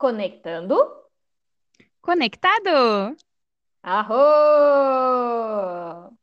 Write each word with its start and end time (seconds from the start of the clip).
Conectando. 0.00 0.74
Conectado! 2.00 3.14
Arro! 3.82 4.16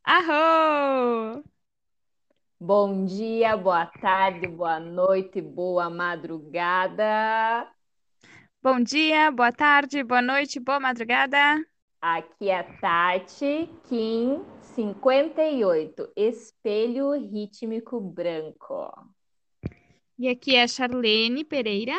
Arro! 0.04 1.44
Bom 2.60 3.06
dia, 3.06 3.56
boa 3.56 3.86
tarde, 3.86 4.48
boa 4.48 4.80
noite, 4.80 5.40
boa 5.42 5.92
madrugada. 5.92 7.72
Bom 8.64 8.82
dia, 8.82 9.30
boa 9.30 9.52
tarde, 9.52 10.04
boa 10.04 10.24
noite, 10.24 10.60
boa 10.60 10.80
madrugada. 10.80 11.64
Aqui 12.02 12.50
é 12.50 12.64
Tati 12.64 13.70
Kim 13.88 14.44
58, 14.74 16.14
espelho 16.16 17.12
rítmico 17.12 18.02
branco. 18.02 18.92
E 20.18 20.28
aqui 20.28 20.56
é 20.56 20.68
Charlene 20.68 21.44
Pereira, 21.44 21.94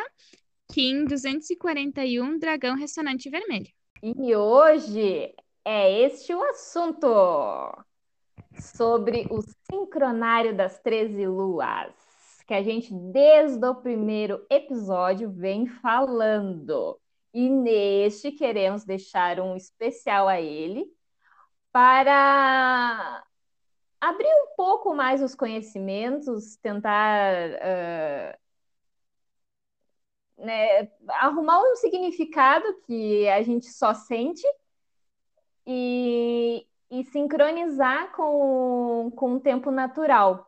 Kim 0.70 1.06
241, 1.06 2.38
dragão 2.38 2.76
ressonante 2.76 3.30
vermelho. 3.30 3.68
E 4.02 4.36
hoje 4.36 5.34
é 5.64 6.02
este 6.02 6.34
o 6.34 6.42
assunto 6.42 7.06
sobre 8.60 9.26
o 9.30 9.40
sincronário 9.70 10.54
das 10.54 10.78
13 10.80 11.26
luas, 11.26 11.94
que 12.46 12.52
a 12.52 12.62
gente 12.62 12.92
desde 12.92 13.66
o 13.66 13.74
primeiro 13.74 14.44
episódio 14.50 15.30
vem 15.30 15.66
falando. 15.66 17.00
E 17.32 17.48
neste 17.48 18.30
queremos 18.32 18.84
deixar 18.84 19.40
um 19.40 19.56
especial 19.56 20.28
a 20.28 20.40
ele 20.40 20.86
para 21.72 23.24
abrir 24.00 24.28
um 24.28 24.54
pouco 24.56 24.94
mais 24.94 25.22
os 25.22 25.34
conhecimentos, 25.34 26.56
tentar 26.56 27.50
uh, 27.50 28.38
né, 30.38 30.88
arrumar 31.08 31.60
um 31.60 31.76
significado 31.76 32.64
que 32.86 33.28
a 33.28 33.42
gente 33.42 33.66
só 33.66 33.92
sente 33.92 34.46
e, 35.66 36.66
e 36.90 37.04
sincronizar 37.04 38.12
com, 38.12 39.12
com 39.14 39.34
o 39.34 39.40
tempo 39.40 39.70
natural. 39.70 40.46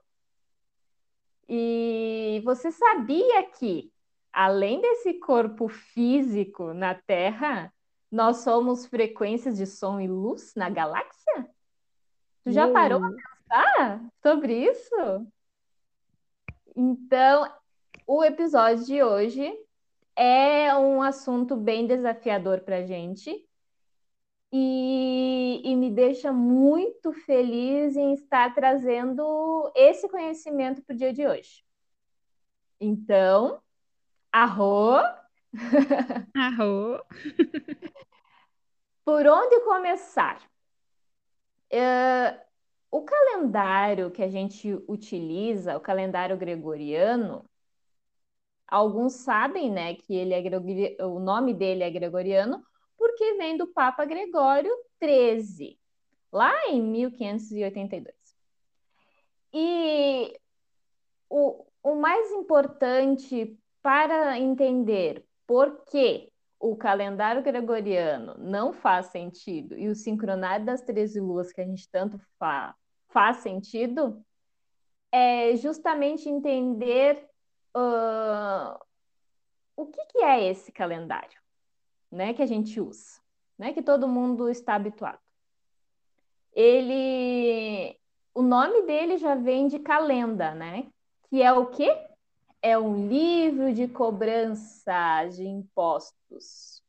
E 1.49 2.41
você 2.45 2.71
sabia 2.71 3.43
que, 3.51 3.93
além 4.33 4.81
desse 4.81 5.15
corpo 5.15 5.69
físico 5.69 6.73
na 6.73 6.95
Terra, 6.95 7.73
nós 8.11 8.39
somos 8.39 8.87
frequências 8.87 9.57
de 9.57 9.67
som 9.67 10.01
e 10.01 10.07
luz 10.07 10.55
na 10.55 10.71
galáxia? 10.71 11.51
Tu 12.45 12.53
já 12.53 12.71
parou 12.73 13.01
para 13.01 13.11
pensar 13.11 14.11
sobre 14.23 14.65
isso? 14.65 15.27
Então, 16.77 17.53
o 18.07 18.25
episódio 18.25 18.85
de 18.85 19.03
hoje 19.03 19.53
é 20.21 20.77
um 20.77 21.01
assunto 21.01 21.57
bem 21.57 21.87
desafiador 21.87 22.61
para 22.61 22.77
a 22.77 22.83
gente 22.85 23.43
e, 24.53 25.63
e, 25.65 25.75
me 25.75 25.91
deixa 25.91 26.31
muito 26.31 27.11
feliz 27.11 27.97
em 27.97 28.13
estar 28.13 28.55
trazendo 28.55 29.73
esse 29.75 30.07
conhecimento 30.11 30.83
para 30.83 30.93
o 30.93 30.97
dia 30.97 31.11
de 31.11 31.27
hoje. 31.27 31.65
Então, 32.79 33.63
arro! 34.31 34.99
Arro! 36.37 37.03
Por 39.03 39.27
onde 39.27 39.61
começar? 39.61 40.39
Uh, 41.73 42.39
o 42.91 43.03
calendário 43.03 44.11
que 44.11 44.23
a 44.23 44.29
gente 44.29 44.75
utiliza, 44.87 45.79
o 45.79 45.81
calendário 45.81 46.37
gregoriano, 46.37 47.49
Alguns 48.71 49.15
sabem, 49.15 49.71
né, 49.71 49.95
que 49.95 50.15
ele 50.15 50.35
é 50.35 51.05
o 51.05 51.19
nome 51.19 51.53
dele 51.53 51.83
é 51.83 51.91
gregoriano 51.91 52.63
porque 52.97 53.35
vem 53.35 53.57
do 53.57 53.67
Papa 53.67 54.05
Gregório 54.05 54.71
XIII, 55.03 55.79
lá 56.31 56.53
em 56.69 56.83
1582. 56.83 58.15
E 59.53 60.39
o, 61.29 61.65
o 61.83 61.95
mais 61.95 62.31
importante 62.33 63.59
para 63.83 64.39
entender 64.39 65.25
por 65.47 65.85
que 65.87 66.31
o 66.61 66.77
calendário 66.77 67.43
gregoriano 67.43 68.35
não 68.39 68.73
faz 68.73 69.07
sentido 69.07 69.77
e 69.79 69.89
o 69.89 69.95
sincronário 69.95 70.67
das 70.67 70.83
13 70.83 71.19
luas 71.21 71.51
que 71.51 71.63
a 71.63 71.65
gente 71.65 71.89
tanto 71.91 72.19
fa 72.39 72.77
faz 73.09 73.39
sentido 73.39 74.23
é 75.11 75.57
justamente 75.57 76.29
entender 76.29 77.30
uh, 77.77 78.79
o 79.77 79.87
que, 79.87 80.05
que 80.07 80.19
é 80.19 80.51
esse 80.51 80.71
calendário 80.73 81.41
né, 82.11 82.35
que 82.35 82.43
a 82.43 82.47
gente 82.47 82.81
usa, 82.81 83.21
né, 83.59 83.73
que 83.73 83.83
todo 83.83 84.09
mundo 84.09 84.49
está 84.49 84.75
habituado. 84.75 85.21
Ele, 86.53 87.97
o 88.35 88.43
nome 88.43 88.83
dele 88.83 89.17
já 89.17 89.35
vem 89.35 89.69
de 89.69 89.79
calenda, 89.79 90.53
né? 90.53 90.89
Que 91.29 91.43
é 91.43 91.53
o 91.53 91.67
quê? 91.67 91.97
É 92.61 92.77
um 92.77 93.07
livro 93.07 93.73
de 93.73 93.87
cobrança 93.87 95.27
de 95.27 95.47
impostos. 95.47 96.83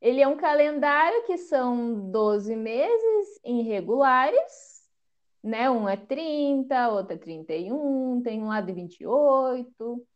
Ele 0.00 0.22
é 0.22 0.26
um 0.26 0.36
calendário 0.36 1.24
que 1.24 1.36
são 1.36 2.10
12 2.10 2.56
meses 2.56 3.40
irregulares 3.44 4.75
né? 5.46 5.70
Um 5.70 5.88
é 5.88 5.96
30, 5.96 6.88
outro 6.90 7.14
é 7.14 7.16
31, 7.16 8.20
tem 8.22 8.42
um 8.42 8.48
lado 8.48 8.66
de 8.66 8.72
28. 8.72 10.06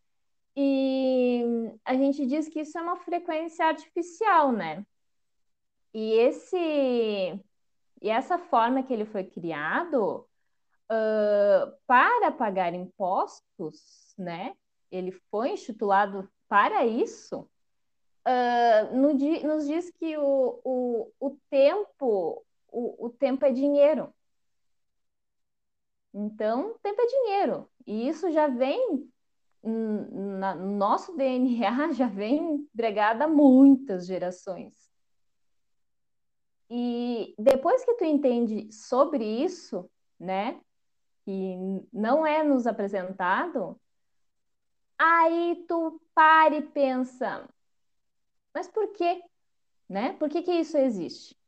E 0.56 1.44
a 1.84 1.94
gente 1.94 2.26
diz 2.26 2.48
que 2.48 2.60
isso 2.60 2.76
é 2.76 2.82
uma 2.82 2.96
frequência 2.96 3.64
artificial, 3.66 4.52
né? 4.52 4.84
E 5.94 6.12
esse 6.14 7.40
e 8.02 8.08
essa 8.08 8.38
forma 8.38 8.82
que 8.82 8.92
ele 8.92 9.04
foi 9.04 9.24
criado 9.24 10.26
uh, 10.90 11.72
para 11.86 12.32
pagar 12.32 12.74
impostos, 12.74 14.14
né? 14.18 14.54
Ele 14.90 15.12
foi 15.30 15.52
instituído 15.52 16.28
para 16.48 16.84
isso. 16.86 17.48
Uh, 18.26 18.96
no, 18.96 19.14
nos 19.48 19.66
diz 19.66 19.90
que 19.92 20.16
o, 20.18 20.60
o, 20.64 21.12
o 21.20 21.38
tempo 21.48 22.44
o, 22.68 23.06
o 23.06 23.10
tempo 23.10 23.44
é 23.44 23.52
dinheiro. 23.52 24.12
Então, 26.12 26.74
tempo 26.82 27.00
é 27.00 27.06
dinheiro. 27.06 27.68
E 27.86 28.08
isso 28.08 28.30
já 28.30 28.48
vem 28.48 29.08
no 29.62 30.76
nosso 30.76 31.16
DNA, 31.16 31.92
já 31.92 32.08
vem 32.08 32.54
empregado 32.54 33.22
há 33.22 33.28
muitas 33.28 34.06
gerações. 34.06 34.90
E 36.68 37.34
depois 37.38 37.84
que 37.84 37.94
tu 37.94 38.04
entende 38.04 38.72
sobre 38.72 39.24
isso, 39.24 39.90
né, 40.18 40.60
que 41.24 41.56
não 41.92 42.24
é 42.24 42.42
nos 42.42 42.66
apresentado, 42.66 43.78
aí 44.96 45.64
tu 45.66 46.00
para 46.14 46.56
e 46.56 46.62
pensa, 46.62 47.48
mas 48.54 48.68
por 48.68 48.92
quê? 48.92 49.22
Né? 49.88 50.12
Por 50.12 50.28
que 50.28 50.42
que 50.42 50.52
isso 50.52 50.76
existe? 50.76 51.39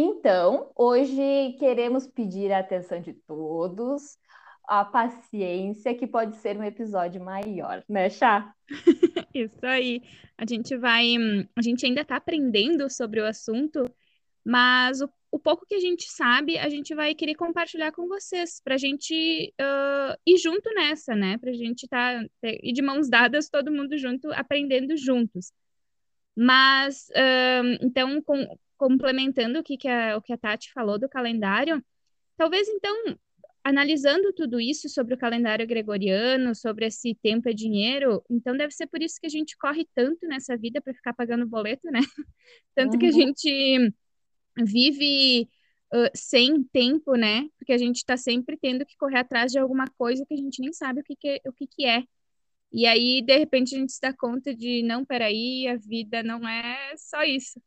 Então, 0.00 0.70
hoje 0.76 1.56
queremos 1.58 2.06
pedir 2.06 2.52
a 2.52 2.60
atenção 2.60 3.00
de 3.00 3.12
todos, 3.12 4.16
a 4.68 4.84
paciência, 4.84 5.92
que 5.92 6.06
pode 6.06 6.36
ser 6.36 6.56
um 6.56 6.62
episódio 6.62 7.20
maior, 7.20 7.82
né, 7.88 8.08
Chá? 8.08 8.54
Isso 9.34 9.58
aí. 9.66 10.00
A 10.36 10.46
gente 10.48 10.76
vai. 10.76 11.16
A 11.56 11.60
gente 11.60 11.84
ainda 11.84 12.02
está 12.02 12.14
aprendendo 12.14 12.88
sobre 12.88 13.20
o 13.20 13.26
assunto, 13.26 13.92
mas 14.44 15.00
o, 15.00 15.10
o, 15.32 15.38
pouco 15.40 15.66
que 15.66 15.74
a 15.74 15.80
gente 15.80 16.04
sabe, 16.08 16.56
a 16.58 16.68
gente 16.68 16.94
vai 16.94 17.12
querer 17.12 17.34
compartilhar 17.34 17.90
com 17.90 18.06
vocês, 18.06 18.60
para 18.62 18.76
a 18.76 18.78
gente 18.78 19.52
uh, 19.60 20.16
ir 20.24 20.36
junto 20.36 20.72
nessa, 20.74 21.16
né? 21.16 21.38
Para 21.38 21.50
a 21.50 21.54
gente 21.54 21.82
estar 21.86 22.22
tá, 22.22 22.28
ir 22.44 22.72
de 22.72 22.82
mãos 22.82 23.10
dadas, 23.10 23.48
todo 23.48 23.72
mundo 23.72 23.98
junto, 23.98 24.32
aprendendo 24.32 24.96
juntos. 24.96 25.50
Mas, 26.36 27.08
uh, 27.08 27.84
então, 27.84 28.22
com, 28.22 28.46
complementando 28.78 29.58
o 29.58 29.62
que, 29.62 29.76
que, 29.76 29.88
a, 29.88 30.16
o 30.16 30.22
que 30.22 30.32
a 30.32 30.38
Tati 30.38 30.72
falou 30.72 30.98
do 30.98 31.08
calendário, 31.08 31.84
talvez 32.36 32.68
então, 32.68 33.18
analisando 33.64 34.32
tudo 34.32 34.60
isso 34.60 34.88
sobre 34.88 35.14
o 35.14 35.18
calendário 35.18 35.66
gregoriano, 35.66 36.54
sobre 36.54 36.86
esse 36.86 37.14
tempo 37.16 37.48
é 37.48 37.52
dinheiro, 37.52 38.24
então 38.30 38.56
deve 38.56 38.72
ser 38.72 38.86
por 38.86 39.02
isso 39.02 39.20
que 39.20 39.26
a 39.26 39.30
gente 39.30 39.56
corre 39.58 39.86
tanto 39.94 40.26
nessa 40.26 40.56
vida 40.56 40.80
para 40.80 40.94
ficar 40.94 41.12
pagando 41.12 41.46
boleto, 41.46 41.90
né? 41.90 42.00
Tanto 42.74 42.94
uhum. 42.94 42.98
que 42.98 43.06
a 43.06 43.10
uhum. 43.10 43.14
gente 43.14 43.94
vive 44.56 45.48
uh, 45.92 46.10
sem 46.14 46.62
tempo, 46.64 47.14
né? 47.16 47.48
Porque 47.58 47.72
a 47.72 47.78
gente 47.78 47.96
está 47.96 48.16
sempre 48.16 48.56
tendo 48.56 48.86
que 48.86 48.96
correr 48.96 49.18
atrás 49.18 49.52
de 49.52 49.58
alguma 49.58 49.86
coisa 49.98 50.24
que 50.26 50.34
a 50.34 50.36
gente 50.36 50.60
nem 50.60 50.72
sabe 50.72 51.00
o 51.00 51.04
que, 51.04 51.16
que, 51.16 51.40
o 51.46 51.52
que, 51.52 51.66
que 51.66 51.84
é. 51.84 52.04
E 52.72 52.86
aí, 52.86 53.22
de 53.22 53.36
repente, 53.36 53.74
a 53.74 53.78
gente 53.78 53.92
se 53.92 54.00
dá 54.00 54.12
conta 54.12 54.54
de, 54.54 54.82
não, 54.82 55.04
peraí, 55.04 55.66
a 55.68 55.76
vida 55.76 56.22
não 56.22 56.46
é 56.46 56.94
só 56.96 57.22
isso. 57.24 57.60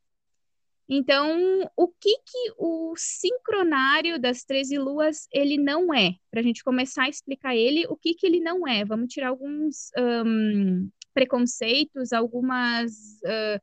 Então, 0.93 1.71
o 1.77 1.87
que 1.87 2.17
que 2.17 2.51
o 2.57 2.93
sincronário 2.97 4.19
das 4.19 4.43
13 4.43 4.77
luas 4.77 5.25
ele 5.31 5.57
não 5.57 5.93
é? 5.93 6.15
Para 6.29 6.41
a 6.41 6.43
gente 6.43 6.61
começar 6.65 7.03
a 7.03 7.09
explicar 7.09 7.55
ele, 7.55 7.85
o 7.87 7.95
que 7.95 8.13
que 8.13 8.27
ele 8.27 8.41
não 8.41 8.67
é? 8.67 8.83
Vamos 8.83 9.07
tirar 9.07 9.29
alguns 9.29 9.89
um, 9.97 10.89
preconceitos, 11.13 12.11
algumas 12.11 12.91
uh, 13.23 13.61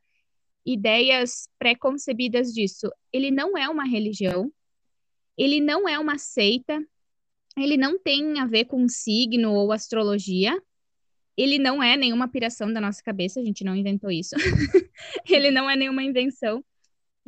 ideias 0.64 1.50
pré-concebidas 1.58 2.50
disso. 2.50 2.90
Ele 3.12 3.30
não 3.30 3.58
é 3.58 3.69
uma 3.69 3.84
religião, 3.84 4.50
ele 5.36 5.60
não 5.60 5.86
é 5.86 5.98
uma 5.98 6.16
seita, 6.16 6.82
ele 7.58 7.76
não 7.76 7.98
tem 7.98 8.40
a 8.40 8.46
ver 8.46 8.64
com 8.64 8.88
signo 8.88 9.52
ou 9.52 9.70
astrologia, 9.70 10.58
ele 11.36 11.58
não 11.58 11.82
é 11.82 11.94
nenhuma 11.94 12.26
piração 12.26 12.72
da 12.72 12.80
nossa 12.80 13.02
cabeça, 13.02 13.38
a 13.38 13.44
gente 13.44 13.64
não 13.64 13.76
inventou 13.76 14.10
isso. 14.10 14.34
ele 15.28 15.50
não 15.50 15.69
é 15.69 15.76
nenhuma 15.76 16.02
invenção. 16.02 16.64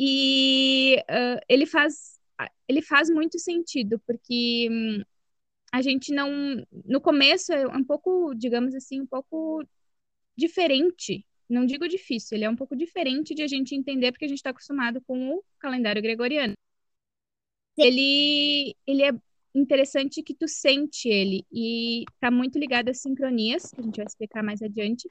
E 0.02 0.96
uh, 1.10 1.40
ele 1.46 1.66
faz 1.66 2.18
ele 2.66 2.82
faz 2.82 3.10
muito 3.10 3.38
sentido, 3.38 4.00
porque 4.06 4.68
hum, 4.70 5.02
a 5.72 5.82
gente 5.82 6.12
não. 6.12 6.30
No 6.84 7.00
começo 7.00 7.52
é 7.52 7.66
um 7.66 7.84
pouco, 7.84 8.34
digamos 8.34 8.74
assim, 8.74 9.00
um 9.00 9.06
pouco 9.06 9.64
diferente. 10.36 11.26
Não 11.48 11.66
digo 11.66 11.88
difícil, 11.88 12.36
ele 12.36 12.44
é 12.44 12.50
um 12.50 12.56
pouco 12.56 12.76
diferente 12.76 13.34
de 13.34 13.42
a 13.42 13.48
gente 13.48 13.74
entender, 13.74 14.12
porque 14.12 14.24
a 14.24 14.28
gente 14.28 14.38
está 14.38 14.50
acostumado 14.50 15.00
com 15.02 15.34
o 15.34 15.44
calendário 15.58 16.00
gregoriano. 16.02 16.54
Ele, 17.76 18.76
ele 18.86 19.02
é 19.02 19.10
interessante 19.54 20.22
que 20.22 20.34
tu 20.34 20.46
sente 20.46 21.08
ele 21.08 21.44
e 21.52 22.04
tá 22.20 22.30
muito 22.30 22.58
ligado 22.58 22.88
às 22.88 23.00
sincronias, 23.00 23.72
que 23.72 23.80
a 23.80 23.84
gente 23.84 23.96
vai 23.96 24.06
explicar 24.06 24.42
mais 24.44 24.62
adiante. 24.62 25.08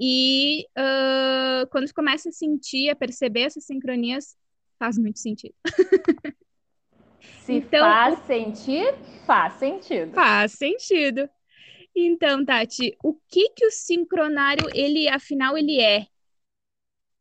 E 0.00 0.66
uh, 0.78 1.66
quando 1.70 1.92
começa 1.94 2.28
a 2.28 2.32
sentir, 2.32 2.90
a 2.90 2.96
perceber 2.96 3.42
essas 3.42 3.64
sincronias, 3.64 4.36
faz 4.78 4.98
muito 4.98 5.18
sentido. 5.18 5.54
Se 7.40 7.54
então, 7.54 7.84
faz 7.84 8.18
sentir, 8.26 8.94
faz 9.24 9.54
sentido. 9.54 10.12
Faz 10.12 10.52
sentido. 10.52 11.28
Então, 11.94 12.44
Tati, 12.44 12.94
o 13.02 13.14
que 13.26 13.48
que 13.50 13.66
o 13.66 13.70
sincronário, 13.70 14.68
ele, 14.74 15.08
afinal, 15.08 15.56
ele 15.56 15.80
é? 15.80 16.06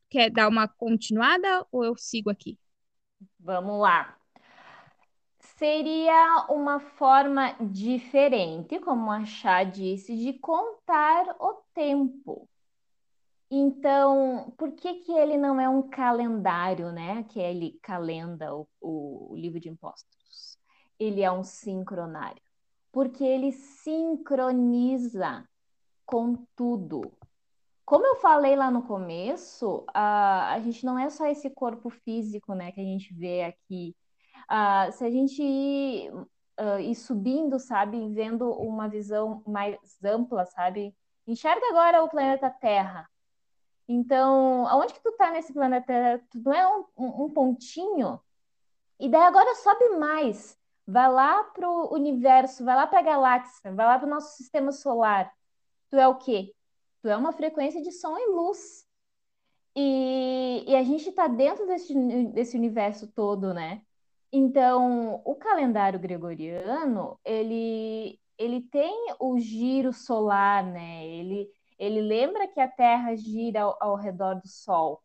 Quer 0.10 0.30
dar 0.30 0.50
uma 0.50 0.68
continuada 0.68 1.66
ou 1.72 1.86
eu 1.86 1.96
sigo 1.96 2.30
aqui? 2.30 2.60
Vamos 3.40 3.80
lá. 3.80 4.18
Seria 5.40 6.48
uma 6.50 6.82
forma 6.82 7.56
diferente, 7.62 8.78
como 8.80 9.10
a 9.10 9.24
Chá 9.24 9.64
disse, 9.64 10.18
de 10.18 10.34
contar 10.34 11.38
o 11.40 11.54
tempo. 11.74 12.50
Então, 13.50 14.54
por 14.58 14.72
que 14.72 14.96
que 14.96 15.12
ele 15.12 15.38
não 15.38 15.60
é 15.60 15.70
um 15.70 15.84
calendário, 15.84 16.92
né? 16.92 17.24
Que 17.30 17.40
ele 17.40 17.80
calenda 17.82 18.56
o, 18.56 18.68
o, 18.82 19.36
livro 19.36 19.60
de 19.60 19.70
impostos. 19.70 20.58
Ele 21.00 21.22
é 21.22 21.32
um 21.32 21.44
sincronário, 21.44 22.42
porque 22.92 23.24
ele 23.24 23.52
sincroniza 23.52 25.48
com 26.06 26.36
tudo. 26.56 27.02
Como 27.86 28.06
eu 28.06 28.16
falei 28.16 28.56
lá 28.56 28.72
no 28.72 28.84
começo, 28.84 29.86
a, 29.94 30.54
a 30.54 30.60
gente 30.60 30.84
não 30.86 30.98
é 30.98 31.10
só 31.10 31.28
esse 31.28 31.50
corpo 31.52 31.90
físico, 31.90 32.56
né, 32.56 32.72
que 32.72 32.82
a 32.82 32.84
gente 32.84 33.14
vê 33.14 33.44
aqui. 33.44 33.96
Se 34.94 35.06
a 35.06 35.10
gente 35.12 35.42
ir, 35.44 36.12
ir 36.82 36.96
subindo, 36.96 37.60
sabe, 37.60 38.10
vendo 38.14 38.50
uma 38.52 38.88
visão 38.88 39.44
mais 39.46 39.78
ampla, 40.04 40.46
sabe, 40.48 40.96
enxerga 41.28 41.68
agora 41.70 42.04
o 42.04 42.10
planeta 42.10 42.50
Terra 42.50 43.08
então, 43.88 44.68
aonde 44.68 44.94
que 44.94 45.02
tu 45.02 45.12
tá 45.14 45.32
nesse 45.32 45.54
planeta? 45.54 46.24
Tu 46.32 46.40
não 46.40 46.54
é 46.54 46.68
um, 46.68 47.26
um, 47.26 47.30
pontinho? 47.30 48.20
E 49.00 49.10
daí 49.10 49.24
agora 49.24 49.56
sobe 49.56 49.90
mais. 49.98 50.58
Vai 50.88 51.12
lá 51.12 51.44
pro 51.46 51.94
universo, 51.94 52.64
vai 52.66 52.76
lá 52.76 52.88
pra 52.88 53.02
galáxia, 53.02 53.74
vai 53.74 53.86
lá 53.86 54.00
pro 54.00 54.10
nosso 54.10 54.36
sistema 54.38 54.72
solar. 54.72 55.32
Tu 55.90 55.98
é 55.98 56.08
o 56.08 56.16
quê? 56.16 56.54
Tu 57.02 57.10
é 57.10 57.18
uma 57.18 57.32
frequência 57.32 57.82
de 57.82 57.92
som 57.92 58.18
e 58.18 58.28
luz. 58.28 58.86
E, 59.76 60.64
e 60.68 60.76
a 60.76 60.84
gente 60.84 61.10
está 61.10 61.28
dentro 61.28 61.66
desse, 61.68 61.94
desse 62.32 62.58
universo 62.58 63.08
todo, 63.14 63.54
né? 63.54 63.82
Então, 64.32 65.22
o 65.26 65.36
calendário 65.36 66.00
gregoriano, 66.00 67.20
ele, 67.24 68.20
ele 68.38 68.62
tem 68.62 69.14
o 69.20 69.40
giro 69.40 69.94
solar, 69.94 70.66
né? 70.66 71.06
Ele, 71.08 71.50
ele 71.78 72.02
lembra 72.02 72.48
que 72.48 72.60
a 72.60 72.68
Terra 72.68 73.16
gira 73.16 73.62
ao, 73.62 73.78
ao 73.80 73.96
redor 73.96 74.36
do 74.36 74.48
Sol, 74.48 75.02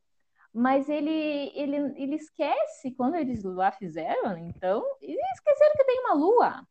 mas 0.52 0.88
ele, 0.88 1.52
ele, 1.54 1.76
ele 1.96 2.16
esquece, 2.16 2.90
quando 2.92 3.14
eles 3.14 3.44
lá 3.44 3.70
fizeram, 3.70 4.36
então, 4.36 4.84
esqueceram 5.00 5.72
que 5.76 5.84
tem 5.84 6.00
uma 6.00 6.14
Lua. 6.14 6.66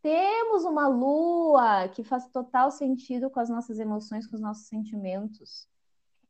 Temos 0.00 0.64
uma 0.64 0.88
Lua 0.88 1.88
que 1.88 2.02
faz 2.02 2.28
total 2.28 2.70
sentido 2.70 3.28
com 3.28 3.40
as 3.40 3.50
nossas 3.50 3.78
emoções, 3.78 4.26
com 4.26 4.36
os 4.36 4.40
nossos 4.40 4.66
sentimentos. 4.66 5.68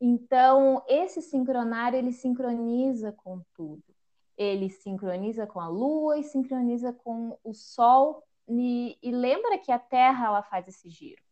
Então, 0.00 0.82
esse 0.88 1.22
sincronário, 1.22 1.98
ele 1.98 2.12
sincroniza 2.12 3.12
com 3.12 3.40
tudo. 3.54 3.84
Ele 4.36 4.68
sincroniza 4.68 5.46
com 5.46 5.60
a 5.60 5.68
Lua 5.68 6.18
e 6.18 6.24
sincroniza 6.24 6.92
com 6.92 7.38
o 7.42 7.54
Sol 7.54 8.22
e, 8.48 8.98
e 9.02 9.10
lembra 9.10 9.58
que 9.58 9.72
a 9.72 9.78
Terra, 9.78 10.26
ela 10.26 10.42
faz 10.42 10.68
esse 10.68 10.90
giro. 10.90 11.22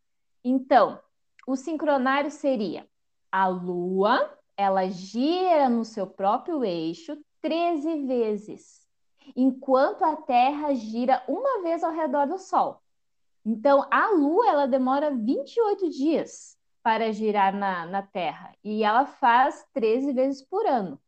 Então, 0.42 1.00
o 1.46 1.56
sincronário 1.56 2.30
seria 2.30 2.86
a 3.30 3.48
Lua, 3.48 4.38
ela 4.56 4.88
gira 4.88 5.68
no 5.68 5.84
seu 5.84 6.06
próprio 6.06 6.64
eixo 6.64 7.18
13 7.42 8.06
vezes, 8.06 8.86
enquanto 9.34 10.04
a 10.04 10.16
Terra 10.16 10.72
gira 10.74 11.22
uma 11.28 11.62
vez 11.62 11.82
ao 11.82 11.92
redor 11.92 12.26
do 12.26 12.38
Sol. 12.38 12.80
Então, 13.44 13.86
a 13.90 14.10
Lua 14.12 14.48
ela 14.48 14.66
demora 14.66 15.10
28 15.14 15.90
dias 15.90 16.56
para 16.82 17.12
girar 17.12 17.54
na, 17.54 17.84
na 17.86 18.02
Terra 18.02 18.54
e 18.62 18.84
ela 18.84 19.04
faz 19.04 19.66
13 19.72 20.12
vezes 20.12 20.42
por 20.42 20.64
ano. 20.66 21.00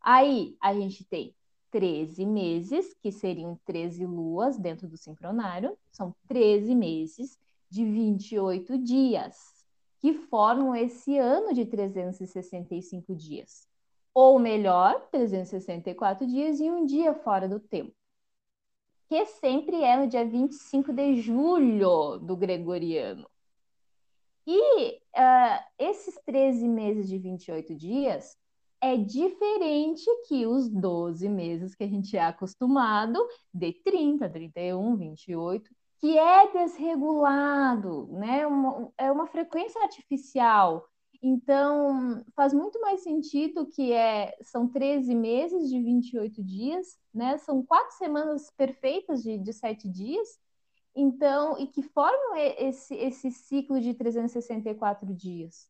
Aí 0.00 0.56
a 0.60 0.74
gente 0.74 1.04
tem 1.04 1.34
13 1.70 2.26
meses, 2.26 2.94
que 3.00 3.10
seriam 3.10 3.58
13 3.64 4.04
luas 4.04 4.58
dentro 4.58 4.88
do 4.88 4.96
sincronário, 4.96 5.76
são 5.90 6.14
13 6.28 6.74
meses 6.74 7.38
de 7.70 7.84
28 7.84 8.78
dias, 8.78 9.64
que 10.00 10.12
formam 10.14 10.74
esse 10.74 11.16
ano 11.18 11.54
de 11.54 11.64
365 11.64 13.14
dias. 13.14 13.68
Ou 14.12 14.38
melhor, 14.38 15.08
364 15.10 16.26
dias 16.26 16.58
e 16.58 16.70
um 16.70 16.84
dia 16.84 17.14
fora 17.14 17.48
do 17.48 17.60
tempo. 17.60 17.94
Que 19.08 19.24
sempre 19.26 19.82
é 19.82 19.96
no 19.96 20.08
dia 20.08 20.24
25 20.24 20.92
de 20.92 21.20
julho 21.20 22.18
do 22.18 22.36
gregoriano. 22.36 23.28
E 24.46 24.94
uh, 24.94 25.64
esses 25.78 26.18
13 26.24 26.66
meses 26.66 27.08
de 27.08 27.18
28 27.18 27.74
dias 27.74 28.36
é 28.80 28.96
diferente 28.96 30.04
que 30.26 30.46
os 30.46 30.68
12 30.68 31.28
meses 31.28 31.74
que 31.74 31.84
a 31.84 31.86
gente 31.86 32.16
é 32.16 32.24
acostumado, 32.24 33.18
de 33.52 33.72
30, 33.72 34.28
31, 34.28 34.96
28, 34.96 35.70
que 36.00 36.18
é 36.18 36.50
desregulado, 36.50 38.08
né? 38.10 38.46
Uma, 38.46 38.90
é 38.96 39.12
uma 39.12 39.26
frequência 39.26 39.80
artificial. 39.82 40.88
Então, 41.22 42.24
faz 42.34 42.54
muito 42.54 42.80
mais 42.80 43.02
sentido 43.02 43.66
que 43.66 43.92
é, 43.92 44.34
são 44.40 44.66
13 44.66 45.14
meses 45.14 45.68
de 45.68 45.78
28 45.78 46.42
dias, 46.42 46.98
né? 47.12 47.36
São 47.36 47.62
quatro 47.62 47.94
semanas 47.98 48.50
perfeitas 48.56 49.22
de, 49.22 49.36
de 49.36 49.52
sete 49.52 49.86
dias, 49.86 50.40
então, 50.96 51.58
e 51.58 51.66
que 51.66 51.82
formam 51.82 52.36
esse, 52.36 52.94
esse 52.94 53.30
ciclo 53.30 53.78
de 53.78 53.92
364 53.92 55.14
dias. 55.14 55.68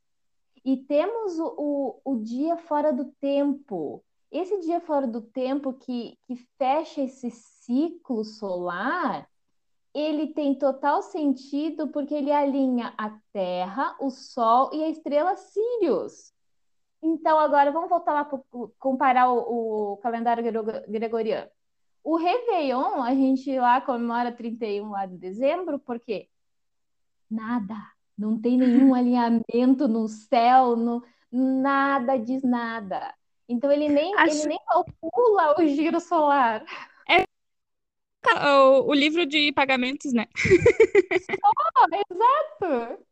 E 0.65 0.77
temos 0.77 1.41
o, 1.41 1.55
o, 1.59 2.13
o 2.13 2.17
dia 2.23 2.57
fora 2.57 2.93
do 2.93 3.07
tempo. 3.21 4.05
Esse 4.31 4.61
dia 4.61 4.81
fora 4.81 5.09
do 5.09 5.21
tempo 5.21 5.73
que, 5.73 6.17
que 6.23 6.37
fecha 6.57 7.03
esse 7.03 7.31
ciclo 7.31 8.25
solar 8.25 9.29
ele 9.95 10.29
tem 10.29 10.55
total 10.55 11.03
sentido 11.03 11.89
porque 11.89 12.15
ele 12.15 12.33
alinha 12.33 12.95
a 12.97 13.11
Terra, 13.33 13.97
o 14.01 14.11
Sol 14.11 14.71
e 14.73 14.85
a 14.85 14.89
estrela 14.89 15.37
Sirius. 15.37 16.33
Então, 17.03 17.39
agora 17.39 17.73
vamos 17.73 17.89
voltar 17.89 18.13
lá 18.13 18.25
para 18.25 18.39
comparar 18.79 19.31
o, 19.33 19.93
o, 19.93 19.97
calendário 19.99 20.45
gregoriano. 20.89 21.51
O 22.05 22.17
Réveillon, 22.17 23.03
a 23.03 23.15
gente 23.15 23.59
lá 23.59 23.81
comemora 23.81 24.33
31 24.33 24.91
lá 24.91 25.07
de 25.07 25.17
dezembro, 25.17 25.79
porque 25.79 26.29
nada, 27.31 27.75
não 28.17 28.41
tem 28.41 28.59
nenhum 28.59 28.95
alinhamento 28.95 29.89
no 29.89 30.07
céu, 30.09 30.77
no, 30.77 31.03
nada 31.33 32.17
diz 32.17 32.43
nada. 32.43 33.15
Então, 33.49 33.73
ele 33.73 33.89
nem, 33.89 34.15
Acho... 34.15 34.37
ele 34.37 34.49
nem 34.49 34.61
calcula 34.67 35.59
o 35.59 35.67
giro 35.67 35.99
solar 36.01 36.65
o, 38.27 38.89
o 38.89 38.95
livro 38.95 39.27
de 39.27 39.53
pagamentos, 39.53 40.13
né? 40.13 40.27
Oh, 41.83 41.87
exato! 42.13 43.07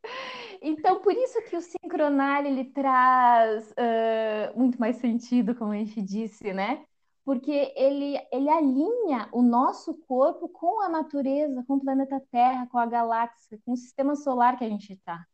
Então, 0.61 0.99
por 0.99 1.13
isso 1.13 1.41
que 1.43 1.55
o 1.55 1.61
sincronário 1.61 2.49
ele 2.49 2.65
traz 2.65 3.71
uh, 3.71 4.57
muito 4.57 4.79
mais 4.79 4.97
sentido, 4.97 5.55
como 5.55 5.71
a 5.71 5.77
gente 5.77 6.01
disse, 6.01 6.53
né? 6.53 6.83
Porque 7.25 7.73
ele, 7.75 8.19
ele 8.31 8.49
alinha 8.49 9.27
o 9.31 9.41
nosso 9.41 9.95
corpo 10.07 10.49
com 10.49 10.81
a 10.81 10.89
natureza, 10.89 11.63
com 11.67 11.75
o 11.75 11.79
planeta 11.79 12.21
Terra, 12.31 12.67
com 12.67 12.77
a 12.77 12.85
galáxia, 12.85 13.59
com 13.65 13.71
o 13.73 13.77
sistema 13.77 14.15
solar 14.15 14.57
que 14.57 14.63
a 14.63 14.69
gente 14.69 14.93
está. 14.93 15.25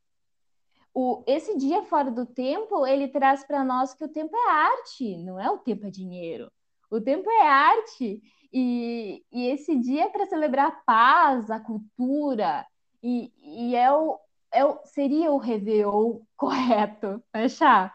esse 1.27 1.57
dia 1.57 1.83
fora 1.83 2.09
do 2.11 2.25
tempo, 2.25 2.85
ele 2.85 3.07
traz 3.07 3.45
para 3.45 3.63
nós 3.63 3.93
que 3.93 4.03
o 4.03 4.09
tempo 4.09 4.35
é 4.35 4.49
arte, 4.49 5.17
não 5.17 5.39
é 5.39 5.49
o 5.49 5.57
tempo 5.57 5.85
é 5.85 5.89
dinheiro. 5.89 6.49
O 6.89 7.01
tempo 7.01 7.29
é 7.29 7.47
arte. 7.47 8.21
E, 8.53 9.23
e 9.31 9.47
esse 9.47 9.75
dia 9.75 10.05
é 10.05 10.09
para 10.09 10.25
celebrar 10.25 10.67
a 10.67 10.71
paz, 10.71 11.49
a 11.49 11.59
cultura, 11.59 12.65
e, 13.03 13.31
e 13.43 13.75
é 13.75 13.91
o, 13.91 14.19
é 14.51 14.65
o, 14.65 14.79
seria 14.85 15.31
o 15.31 15.37
Réveillon 15.37 16.21
correto, 16.35 17.21
né, 17.33 17.47
Chá? 17.49 17.93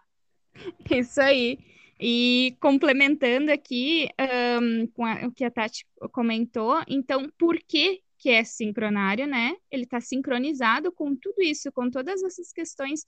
Isso 0.91 1.21
aí. 1.21 1.59
E 1.99 2.57
complementando 2.61 3.53
aqui 3.53 4.09
um, 4.61 4.87
com 4.89 5.05
a, 5.05 5.27
o 5.27 5.33
que 5.33 5.45
a 5.45 5.51
Tati 5.51 5.87
comentou, 6.13 6.83
então, 6.89 7.31
por 7.39 7.59
que, 7.59 8.01
que 8.19 8.31
é 8.31 8.43
sincronário, 8.43 9.27
né? 9.27 9.55
Ele 9.71 9.85
está 9.85 10.01
sincronizado 10.01 10.91
com 10.91 11.15
tudo 11.15 11.43
isso, 11.43 11.71
com 11.73 11.91
todas 11.91 12.23
essas 12.23 12.53
questões 12.53 13.05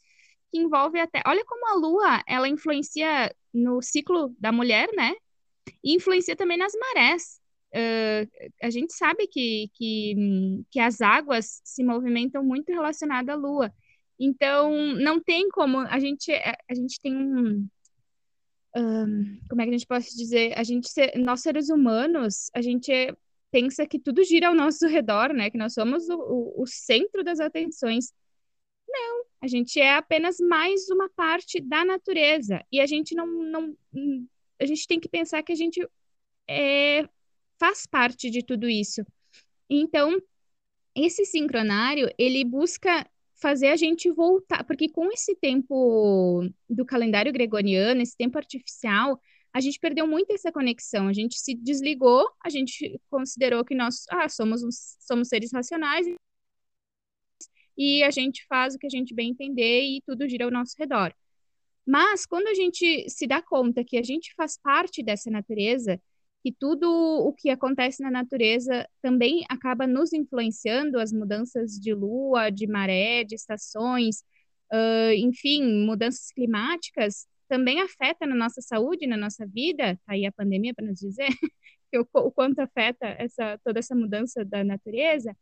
que 0.51 0.59
envolvem 0.59 1.01
até. 1.01 1.23
Olha 1.27 1.45
como 1.47 1.69
a 1.69 1.75
Lua 1.75 2.23
ela 2.27 2.49
influencia 2.49 3.35
no 3.53 3.81
ciclo 3.81 4.35
da 4.39 4.53
mulher, 4.53 4.91
né? 4.95 5.15
E 5.83 5.95
influencia 5.95 6.37
também 6.37 6.57
nas 6.57 6.73
marés. 6.75 7.41
Uh, 7.75 8.29
a 8.63 8.71
gente 8.71 8.93
sabe 8.93 9.27
que, 9.27 9.71
que, 9.75 10.65
que 10.71 10.79
as 10.79 11.01
águas 11.01 11.61
se 11.65 11.83
movimentam 11.83 12.45
muito 12.45 12.71
relacionadas 12.71 13.35
à 13.35 13.39
Lua. 13.39 13.73
Então, 14.19 14.95
não 14.95 15.21
tem 15.21 15.49
como. 15.49 15.79
A 15.79 15.99
gente, 15.99 16.33
a 16.33 16.75
gente 16.75 17.01
tem 17.01 17.17
um, 17.17 17.69
um, 18.77 19.41
como 19.49 19.61
é 19.61 19.65
que 19.65 19.71
a 19.71 19.79
gente 19.79 19.87
pode 19.87 20.07
dizer? 20.15 20.57
A 20.57 20.63
gente, 20.63 20.89
nós 21.19 21.41
seres 21.41 21.71
humanos, 21.71 22.51
a 22.55 22.61
gente 22.61 22.93
pensa 23.51 23.87
que 23.87 23.99
tudo 23.99 24.25
gira 24.25 24.49
ao 24.49 24.55
nosso 24.55 24.87
redor, 24.87 25.33
né? 25.33 25.51
Que 25.51 25.59
nós 25.59 25.75
somos 25.75 26.09
o, 26.09 26.17
o, 26.17 26.63
o 26.63 26.67
centro 26.67 27.25
das 27.25 27.41
atenções. 27.41 28.13
Não, 28.89 29.25
a 29.41 29.47
gente 29.47 29.81
é 29.81 29.95
apenas 29.97 30.39
mais 30.39 30.89
uma 30.89 31.09
parte 31.11 31.61
da 31.61 31.85
natureza 31.85 32.65
e 32.71 32.81
a 32.81 32.87
gente 32.87 33.15
não, 33.15 33.27
não 33.27 33.77
a 34.63 34.67
gente 34.67 34.87
tem 34.87 35.01
que 35.01 35.09
pensar 35.09 35.43
que 35.43 35.53
a 35.53 35.57
gente 35.57 35.87
é, 36.49 37.09
faz 37.59 37.87
parte 37.87 38.31
de 38.31 38.43
tudo 38.43 38.69
isso. 38.69 39.05
Então, 39.69 40.21
esse 40.95 41.25
sincronário, 41.25 42.09
ele 42.19 42.45
busca 42.45 43.07
fazer 43.41 43.69
a 43.69 43.77
gente 43.77 44.11
voltar, 44.11 44.65
porque 44.65 44.89
com 44.89 45.11
esse 45.13 45.35
tempo 45.35 46.49
do 46.71 46.85
calendário 46.85 47.33
gregoriano, 47.33 48.01
esse 48.01 48.17
tempo 48.17 48.39
artificial, 48.39 49.21
a 49.53 49.61
gente 49.61 49.81
perdeu 49.81 50.07
muito 50.07 50.33
essa 50.33 50.53
conexão, 50.53 51.09
a 51.09 51.13
gente 51.13 51.39
se 51.39 51.55
desligou, 51.55 52.25
a 52.45 52.49
gente 52.49 53.01
considerou 53.11 53.65
que 53.65 53.75
nós 53.75 54.05
ah, 54.11 54.29
somos, 54.29 54.63
somos 55.01 55.29
seres 55.29 55.53
racionais 55.53 56.07
e 57.77 58.03
a 58.05 58.11
gente 58.11 58.47
faz 58.47 58.75
o 58.75 58.79
que 58.79 58.87
a 58.87 58.91
gente 58.91 59.15
bem 59.15 59.31
entender 59.31 59.83
e 59.83 60.03
tudo 60.07 60.29
gira 60.29 60.45
ao 60.45 60.51
nosso 60.51 60.75
redor. 60.79 61.13
Mas 61.87 62.27
quando 62.27 62.47
a 62.49 62.55
gente 62.55 63.09
se 63.11 63.27
dá 63.27 63.43
conta 63.43 63.85
que 63.85 63.99
a 63.99 64.03
gente 64.03 64.33
faz 64.37 64.57
parte 64.57 65.03
dessa 65.03 65.31
natureza, 65.31 66.01
que 66.43 66.53
tudo 66.53 66.89
o 66.91 67.33
que 67.33 67.51
acontece 67.51 68.03
na 68.03 68.11
natureza 68.11 68.89
também 69.01 69.45
acaba 69.49 69.87
nos 69.87 70.13
influenciando, 70.13 70.99
as 70.99 71.13
mudanças 71.13 71.73
de 71.73 71.95
lua, 71.95 72.51
de 72.51 72.67
maré, 72.67 73.25
de 73.25 73.37
estações, 73.37 74.25
uh, 74.73 75.13
enfim, 75.17 75.85
mudanças 75.85 76.33
climáticas, 76.33 77.27
também 77.49 77.81
afeta 77.81 78.27
na 78.27 78.35
nossa 78.35 78.61
saúde, 78.61 79.07
na 79.07 79.17
nossa 79.17 79.47
vida, 79.47 79.97
tá 80.07 80.15
aí 80.15 80.27
a 80.27 80.33
pandemia 80.33 80.75
para 80.75 80.87
nos 80.87 80.99
dizer 80.99 81.29
o, 82.15 82.33
quanto 82.33 82.61
afeta 82.61 83.07
essa, 83.19 83.59
toda 83.65 83.79
essa 83.79 83.95
mudança 83.95 84.45
da 84.45 84.65
natureza, 84.65 85.33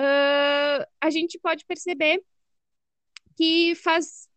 uh, 0.00 0.86
a 1.00 1.10
gente 1.10 1.38
pode 1.38 1.64
perceber 1.66 2.22
que 3.36 3.74
faz 3.76 4.29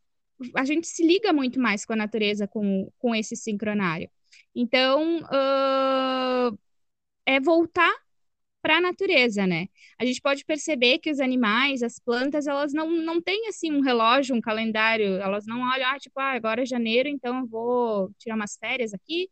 a 0.55 0.65
gente 0.65 0.87
se 0.87 1.05
liga 1.05 1.33
muito 1.33 1.59
mais 1.59 1.85
com 1.85 1.93
a 1.93 1.95
natureza 1.95 2.47
com, 2.47 2.91
com 2.99 3.15
esse 3.15 3.35
sincronário. 3.35 4.09
Então, 4.55 5.19
uh, 5.23 6.57
é 7.25 7.39
voltar 7.39 7.93
para 8.61 8.77
a 8.77 8.81
natureza, 8.81 9.45
né? 9.45 9.67
A 9.99 10.05
gente 10.05 10.21
pode 10.21 10.45
perceber 10.45 10.99
que 10.99 11.11
os 11.11 11.19
animais, 11.19 11.83
as 11.83 11.99
plantas, 11.99 12.47
elas 12.47 12.73
não, 12.73 12.89
não 12.89 13.21
têm, 13.21 13.49
assim, 13.49 13.71
um 13.73 13.81
relógio, 13.81 14.35
um 14.35 14.41
calendário, 14.41 15.15
elas 15.17 15.45
não 15.45 15.61
olham, 15.61 15.89
ah, 15.89 15.99
tipo, 15.99 16.19
ah, 16.19 16.31
agora 16.31 16.63
é 16.63 16.65
janeiro, 16.65 17.09
então 17.09 17.39
eu 17.39 17.47
vou 17.47 18.11
tirar 18.17 18.35
umas 18.35 18.57
férias 18.57 18.93
aqui, 18.93 19.29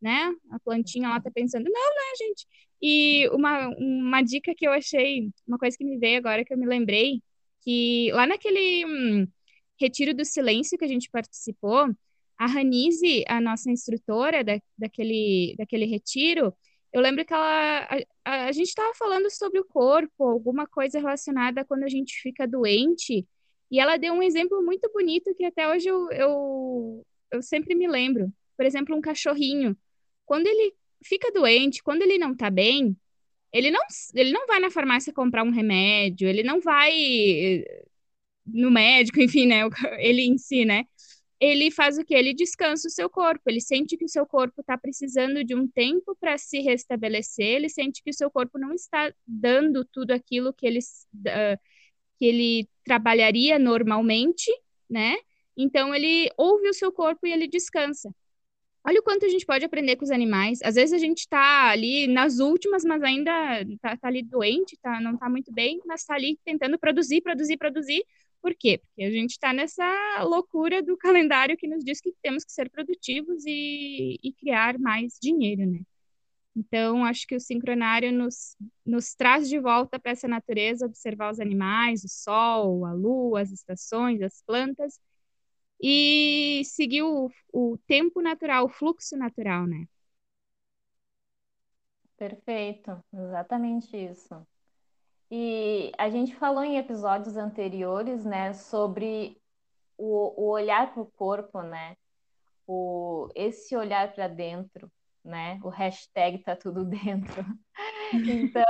né? 0.00 0.32
A 0.50 0.58
plantinha 0.60 1.08
lá 1.10 1.20
tá 1.20 1.30
pensando, 1.32 1.64
não, 1.70 1.72
né, 1.94 2.16
gente? 2.18 2.46
E 2.82 3.28
uma, 3.30 3.68
uma 3.78 4.22
dica 4.22 4.54
que 4.54 4.66
eu 4.66 4.72
achei, 4.72 5.30
uma 5.46 5.58
coisa 5.58 5.76
que 5.78 5.84
me 5.84 5.98
veio 5.98 6.18
agora, 6.18 6.44
que 6.44 6.52
eu 6.52 6.58
me 6.58 6.66
lembrei, 6.66 7.22
que 7.62 8.10
lá 8.12 8.26
naquele 8.26 8.84
hum, 8.86 9.28
Retiro 9.80 10.14
do 10.14 10.24
Silêncio 10.24 10.78
que 10.78 10.84
a 10.84 10.88
gente 10.88 11.10
participou, 11.10 11.90
a 12.38 12.46
Ranise, 12.46 13.24
a 13.28 13.40
nossa 13.40 13.70
instrutora 13.70 14.42
da, 14.42 14.60
daquele, 14.76 15.54
daquele 15.58 15.84
retiro, 15.84 16.54
eu 16.92 17.00
lembro 17.00 17.24
que 17.24 17.32
ela, 17.32 17.88
a, 18.24 18.46
a, 18.46 18.52
gente 18.52 18.68
estava 18.68 18.92
falando 18.94 19.30
sobre 19.30 19.58
o 19.58 19.64
corpo, 19.64 20.24
alguma 20.24 20.66
coisa 20.66 20.98
relacionada 20.98 21.62
a 21.62 21.64
quando 21.64 21.84
a 21.84 21.88
gente 21.88 22.20
fica 22.20 22.46
doente, 22.46 23.26
e 23.70 23.80
ela 23.80 23.96
deu 23.96 24.12
um 24.12 24.22
exemplo 24.22 24.62
muito 24.62 24.90
bonito 24.92 25.34
que 25.34 25.44
até 25.44 25.66
hoje 25.66 25.88
eu, 25.88 26.10
eu, 26.12 27.06
eu 27.32 27.42
sempre 27.42 27.74
me 27.74 27.88
lembro. 27.88 28.30
Por 28.54 28.66
exemplo, 28.66 28.94
um 28.94 29.00
cachorrinho. 29.00 29.74
Quando 30.26 30.46
ele 30.46 30.74
fica 31.02 31.32
doente, 31.32 31.82
quando 31.82 32.02
ele 32.02 32.18
não 32.18 32.32
está 32.32 32.50
bem, 32.50 32.94
ele 33.50 33.70
não, 33.70 33.80
ele 34.14 34.30
não 34.30 34.46
vai 34.46 34.60
na 34.60 34.70
farmácia 34.70 35.12
comprar 35.12 35.42
um 35.42 35.50
remédio, 35.50 36.28
ele 36.28 36.42
não 36.42 36.60
vai 36.60 37.64
no 38.46 38.70
médico, 38.70 39.20
enfim, 39.20 39.46
né? 39.46 39.62
Ele 39.98 40.22
em 40.22 40.38
si, 40.38 40.64
né? 40.64 40.84
ele 41.42 41.72
faz 41.72 41.98
o 41.98 42.04
que? 42.04 42.14
Ele 42.14 42.32
descansa 42.32 42.86
o 42.86 42.90
seu 42.90 43.10
corpo, 43.10 43.42
ele 43.48 43.60
sente 43.60 43.96
que 43.96 44.04
o 44.04 44.08
seu 44.08 44.24
corpo 44.24 44.60
está 44.60 44.78
precisando 44.78 45.42
de 45.42 45.56
um 45.56 45.66
tempo 45.66 46.16
para 46.20 46.38
se 46.38 46.60
restabelecer, 46.60 47.56
ele 47.56 47.68
sente 47.68 48.00
que 48.00 48.10
o 48.10 48.14
seu 48.14 48.30
corpo 48.30 48.60
não 48.60 48.72
está 48.72 49.12
dando 49.26 49.84
tudo 49.84 50.12
aquilo 50.12 50.52
que 50.52 50.64
ele, 50.64 50.78
uh, 50.78 51.58
que 52.16 52.26
ele 52.26 52.68
trabalharia 52.84 53.58
normalmente, 53.58 54.52
né? 54.88 55.16
Então 55.56 55.92
ele 55.92 56.30
ouve 56.38 56.68
o 56.68 56.74
seu 56.74 56.92
corpo 56.92 57.26
e 57.26 57.32
ele 57.32 57.48
descansa. 57.48 58.14
Olha 58.86 59.00
o 59.00 59.02
quanto 59.02 59.26
a 59.26 59.28
gente 59.28 59.44
pode 59.44 59.64
aprender 59.64 59.96
com 59.96 60.04
os 60.04 60.12
animais. 60.12 60.60
Às 60.62 60.76
vezes 60.76 60.92
a 60.92 60.98
gente 60.98 61.20
está 61.20 61.70
ali 61.70 62.06
nas 62.06 62.38
últimas, 62.38 62.84
mas 62.84 63.02
ainda 63.02 63.62
está 63.62 63.96
tá 63.96 64.08
ali 64.08 64.22
doente, 64.22 64.78
tá, 64.80 65.00
não 65.00 65.14
está 65.14 65.28
muito 65.28 65.52
bem, 65.52 65.80
mas 65.86 66.02
está 66.02 66.14
ali 66.14 66.38
tentando 66.44 66.78
produzir, 66.78 67.20
produzir, 67.20 67.56
produzir, 67.56 68.04
por 68.42 68.54
quê? 68.54 68.78
Porque 68.78 69.04
a 69.04 69.10
gente 69.10 69.32
está 69.32 69.52
nessa 69.52 69.84
loucura 70.24 70.82
do 70.82 70.96
calendário 70.98 71.56
que 71.56 71.68
nos 71.68 71.84
diz 71.84 72.00
que 72.00 72.12
temos 72.22 72.44
que 72.44 72.52
ser 72.52 72.70
produtivos 72.70 73.44
e, 73.46 74.18
e 74.22 74.32
criar 74.34 74.78
mais 74.78 75.18
dinheiro, 75.22 75.66
né? 75.66 75.80
Então, 76.56 77.04
acho 77.04 77.26
que 77.26 77.34
o 77.36 77.40
sincronário 77.40 78.12
nos, 78.12 78.56
nos 78.84 79.14
traz 79.14 79.48
de 79.48 79.58
volta 79.58 79.98
para 79.98 80.12
essa 80.12 80.28
natureza, 80.28 80.86
observar 80.86 81.30
os 81.32 81.40
animais, 81.40 82.04
o 82.04 82.08
sol, 82.08 82.84
a 82.84 82.92
lua, 82.92 83.40
as 83.42 83.50
estações, 83.52 84.20
as 84.22 84.42
plantas, 84.42 85.00
e 85.80 86.62
seguir 86.64 87.02
o, 87.02 87.30
o 87.52 87.78
tempo 87.86 88.22
natural, 88.22 88.66
o 88.66 88.68
fluxo 88.68 89.16
natural, 89.16 89.66
né? 89.66 89.86
Perfeito, 92.16 93.04
exatamente 93.12 93.96
isso. 93.96 94.46
E 95.34 95.90
a 95.96 96.10
gente 96.10 96.36
falou 96.36 96.62
em 96.62 96.76
episódios 96.76 97.38
anteriores, 97.38 98.22
né, 98.22 98.52
sobre 98.52 99.40
o, 99.96 100.42
o 100.42 100.50
olhar 100.50 100.92
para 100.92 101.02
o 101.02 101.10
corpo, 101.10 101.62
né? 101.62 101.96
O, 102.66 103.30
esse 103.34 103.74
olhar 103.74 104.12
para 104.12 104.28
dentro, 104.28 104.92
né? 105.24 105.58
O 105.64 105.70
hashtag 105.70 106.36
tá 106.40 106.54
tudo 106.54 106.84
dentro. 106.84 107.46
Então, 108.12 108.62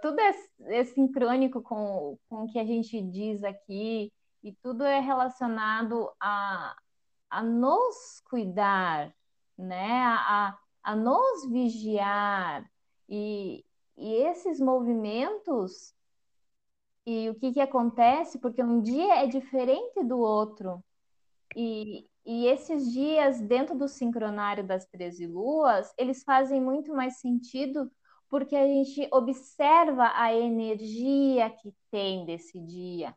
tudo 0.00 0.18
é, 0.20 0.32
é 0.78 0.84
sincrônico 0.84 1.60
com, 1.60 2.16
com 2.30 2.44
o 2.44 2.46
que 2.50 2.58
a 2.58 2.64
gente 2.64 3.02
diz 3.02 3.44
aqui 3.44 4.10
e 4.42 4.54
tudo 4.62 4.84
é 4.84 5.00
relacionado 5.00 6.10
a, 6.18 6.74
a 7.28 7.42
nos 7.42 8.22
cuidar, 8.24 9.14
né? 9.58 10.00
A, 10.00 10.56
a 10.82 10.96
nos 10.96 11.50
vigiar 11.52 12.64
e, 13.06 13.62
e 13.96 14.14
esses 14.14 14.60
movimentos, 14.60 15.94
e 17.06 17.28
o 17.28 17.34
que, 17.34 17.52
que 17.52 17.60
acontece, 17.60 18.38
porque 18.38 18.62
um 18.62 18.80
dia 18.80 19.22
é 19.22 19.26
diferente 19.26 20.02
do 20.04 20.18
outro, 20.18 20.82
e, 21.56 22.06
e 22.24 22.46
esses 22.46 22.92
dias 22.92 23.40
dentro 23.40 23.76
do 23.76 23.88
sincronário 23.88 24.66
das 24.66 24.86
13 24.86 25.26
luas, 25.26 25.92
eles 25.98 26.24
fazem 26.24 26.60
muito 26.60 26.92
mais 26.94 27.18
sentido 27.18 27.90
porque 28.28 28.56
a 28.56 28.66
gente 28.66 29.08
observa 29.12 30.10
a 30.14 30.34
energia 30.34 31.50
que 31.50 31.72
tem 31.90 32.24
desse 32.24 32.58
dia. 32.58 33.14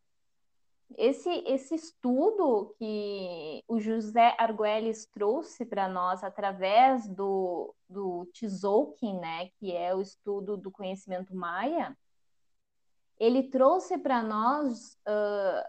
Esse, 0.95 1.29
esse 1.45 1.75
estudo 1.75 2.73
que 2.77 3.63
o 3.67 3.79
José 3.79 4.35
Arguelles 4.37 5.05
trouxe 5.07 5.65
para 5.65 5.87
nós 5.87 6.23
através 6.23 7.07
do, 7.09 7.73
do 7.89 8.06
Tzolk'in, 8.45 9.19
né, 9.19 9.49
que 9.57 9.71
é 9.71 9.95
o 9.95 10.01
estudo 10.01 10.57
do 10.57 10.71
conhecimento 10.71 11.35
maia, 11.35 11.97
ele 13.19 13.49
trouxe 13.49 13.97
para 13.97 14.21
nós 14.21 14.97
uh, 15.07 15.67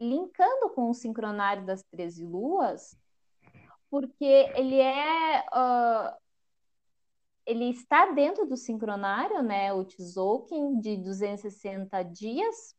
linkando 0.00 0.70
com 0.70 0.90
o 0.90 0.94
sincronário 0.94 1.64
das 1.64 1.82
13 1.84 2.24
luas, 2.26 2.98
porque 3.88 4.24
ele 4.54 4.78
é 4.78 5.40
uh, 5.52 6.16
ele 7.46 7.70
está 7.70 8.06
dentro 8.06 8.44
do 8.44 8.56
sincronário, 8.56 9.40
né, 9.40 9.72
o 9.72 9.84
Tzolk'in, 9.84 10.80
de 10.80 10.96
260 10.96 12.02
dias. 12.02 12.74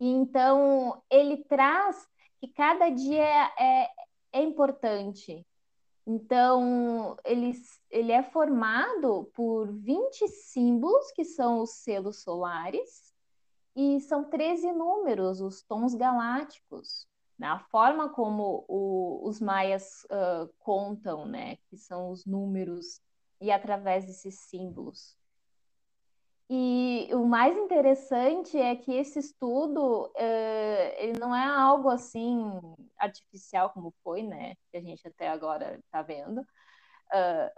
E 0.00 0.08
então, 0.08 1.00
ele 1.08 1.44
traz 1.44 2.08
que 2.40 2.48
cada 2.48 2.90
dia 2.90 3.52
é, 3.56 3.88
é 4.32 4.42
importante. 4.42 5.46
Então, 6.06 7.16
ele, 7.24 7.52
ele 7.90 8.12
é 8.12 8.22
formado 8.22 9.30
por 9.34 9.72
20 9.72 10.28
símbolos, 10.28 11.10
que 11.12 11.24
são 11.24 11.60
os 11.60 11.70
selos 11.70 12.22
solares, 12.22 13.14
e 13.74 14.00
são 14.00 14.24
13 14.24 14.72
números, 14.72 15.40
os 15.40 15.62
tons 15.62 15.94
galácticos. 15.94 17.08
Né? 17.38 17.48
A 17.48 17.58
forma 17.58 18.08
como 18.10 18.64
o, 18.68 19.26
os 19.26 19.40
maias 19.40 20.04
uh, 20.04 20.48
contam, 20.58 21.26
né? 21.26 21.56
que 21.68 21.76
são 21.76 22.10
os 22.10 22.24
números 22.24 23.00
e 23.40 23.50
através 23.50 24.06
desses 24.06 24.38
símbolos. 24.40 25.16
E 26.48 27.08
o 27.12 27.24
mais 27.24 27.56
interessante 27.56 28.58
é 28.58 28.76
que 28.76 28.92
esse 28.92 29.18
estudo 29.18 30.06
uh, 30.06 30.94
ele 30.98 31.18
não 31.18 31.34
é 31.34 31.44
algo 31.44 31.88
assim 31.88 32.44
artificial 32.98 33.70
como 33.70 33.94
foi, 34.02 34.22
né? 34.22 34.54
Que 34.70 34.76
a 34.76 34.80
gente 34.80 35.06
até 35.08 35.28
agora 35.28 35.78
está 35.84 36.02
vendo. 36.02 36.40
Uh, 36.40 37.50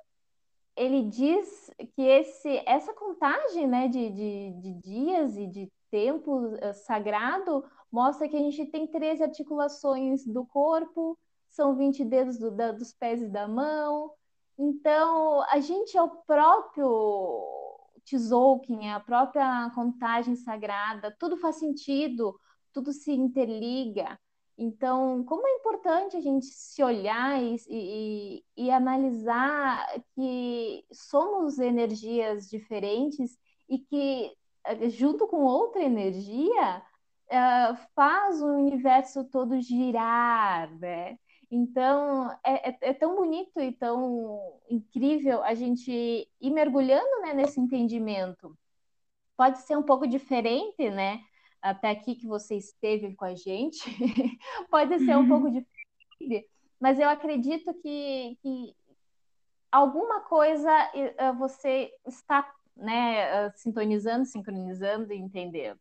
ele 0.77 1.03
diz 1.03 1.71
que 1.95 2.03
esse, 2.03 2.63
essa 2.67 2.93
contagem 2.95 3.67
né, 3.67 3.89
de, 3.89 4.11
de, 4.11 4.53
de 4.61 4.73
dias 4.75 5.37
e 5.37 5.47
de 5.47 5.73
tempo 5.91 6.47
uh, 6.47 6.75
sagrado 6.75 7.65
mostra 7.91 8.29
que 8.29 8.37
a 8.37 8.41
gente 8.41 8.67
tem 8.67 8.87
13 8.87 9.23
articulações 9.23 10.25
do 10.25 10.45
corpo, 10.47 11.19
são 11.49 11.75
20 11.75 12.05
dedos 12.05 12.39
do, 12.39 12.51
da, 12.51 12.73
dos 12.73 12.93
pés 12.93 13.23
e 13.23 13.29
da 13.29 13.49
mão, 13.49 14.13
então, 14.59 15.43
a 15.51 15.61
gente 15.61 15.97
é 15.97 16.03
o 16.03 16.09
próprio 16.09 17.66
Tzolk'in, 18.07 18.87
é 18.87 18.93
a 18.93 19.01
própria 19.01 19.71
contagem 19.75 20.37
sagrada, 20.37 21.15
tudo 21.19 21.37
faz 21.37 21.57
sentido, 21.57 22.39
tudo 22.73 22.93
se 22.93 23.13
interliga. 23.13 24.19
Então, 24.59 25.23
como 25.25 25.47
é 25.47 25.53
importante 25.57 26.17
a 26.17 26.21
gente 26.21 26.47
se 26.47 26.83
olhar 26.83 27.43
e, 27.43 27.57
e, 27.69 28.45
e 28.57 28.71
analisar 28.71 29.87
que 30.15 30.85
somos 30.91 31.59
energias 31.59 32.49
diferentes 32.49 33.39
e 33.69 33.79
que, 33.79 34.33
eh, 34.65 34.89
junto 34.89 35.27
com 35.27 35.45
outra 35.45 35.83
energia, 35.83 36.83
uh, 37.27 37.77
faz 37.95 38.41
o 38.41 38.47
universo 38.47 39.25
todo 39.25 39.61
girar, 39.61 40.73
né? 40.79 41.19
Então, 41.51 42.31
é, 42.45 42.71
é, 42.71 42.79
é, 42.81 42.93
tão 42.93 43.15
bonito 43.15 43.61
e 43.61 43.73
tão 43.73 44.61
incrível 44.69 45.43
a 45.45 45.55
gente 45.55 45.91
ir 46.41 46.51
mergulhando 46.51 47.21
né, 47.23 47.35
nesse 47.35 47.61
entendimento. 47.61 48.57
Pode 49.37 49.59
ser 49.59 49.77
um 49.77 49.83
pouco 49.83 50.07
diferente, 50.07 50.91
né? 50.91 51.21
Até 51.63 51.91
aqui 51.91 52.17
que 52.17 52.27
você 52.27 52.57
esteve 52.57 53.15
com 53.15 53.25
a 53.25 53.35
gente, 53.35 53.81
pode 54.71 54.99
ser 54.99 55.17
um 55.17 55.29
pouco 55.29 55.51
diferente, 55.51 56.49
mas 56.81 56.99
eu 56.99 57.09
acredito 57.09 57.73
que, 57.75 58.39
que 58.43 58.75
alguma 59.71 60.21
coisa 60.23 60.71
você 61.39 61.91
está 62.07 62.49
né, 62.77 63.51
sintonizando, 63.57 64.27
sincronizando 64.27 65.13
e 65.13 65.17
entendendo. 65.17 65.81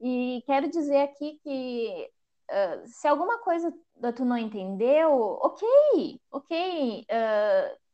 E 0.00 0.42
quero 0.46 0.70
dizer 0.70 1.02
aqui 1.02 1.40
que 1.42 2.10
uh, 2.50 2.86
se 2.86 3.08
alguma 3.08 3.38
coisa 3.38 3.72
tu 4.14 4.24
não 4.24 4.36
entendeu, 4.36 5.10
ok, 5.42 6.20
ok. 6.30 7.06
Uh, 7.10 7.88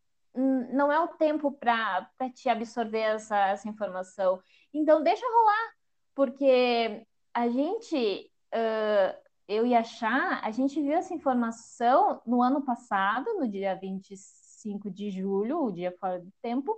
não 0.73 0.91
é 0.91 0.99
o 1.01 1.09
tempo 1.09 1.53
para 1.53 2.09
te 2.35 2.49
absorver 2.49 3.01
essa, 3.01 3.37
essa 3.49 3.69
informação. 3.69 4.41
Então, 4.73 5.03
deixa 5.03 5.25
rolar, 5.25 5.73
porque 6.15 7.07
a 7.33 7.49
gente, 7.49 8.31
uh, 8.53 9.17
eu 9.47 9.65
e 9.67 9.75
a 9.75 9.85
Chá, 9.85 10.41
a 10.43 10.51
gente 10.51 10.81
viu 10.81 10.93
essa 10.93 11.15
informação 11.15 12.21
no 12.27 12.43
ano 12.43 12.65
passado, 12.65 13.35
no 13.35 13.49
dia 13.49 13.75
25 13.77 14.91
de 14.91 15.11
julho, 15.11 15.65
o 15.65 15.73
dia 15.73 15.93
fora 15.99 16.21
do 16.21 16.33
tempo, 16.43 16.77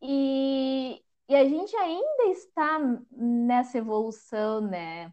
e, 0.00 1.02
e 1.28 1.36
a 1.36 1.44
gente 1.44 1.76
ainda 1.76 2.24
está 2.26 2.78
nessa 3.10 3.78
evolução, 3.78 4.60
né? 4.60 5.12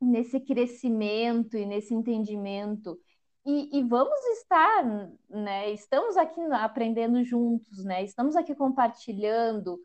Nesse 0.00 0.40
crescimento 0.40 1.56
e 1.56 1.66
nesse 1.66 1.94
entendimento. 1.94 2.98
E, 3.44 3.78
e, 3.78 3.82
vamos 3.84 4.18
estar, 4.38 4.84
né? 5.28 5.70
Estamos 5.70 6.16
aqui 6.16 6.40
aprendendo 6.52 7.22
juntos, 7.24 7.84
né? 7.84 8.04
Estamos 8.04 8.36
aqui 8.36 8.54
compartilhando 8.54 9.80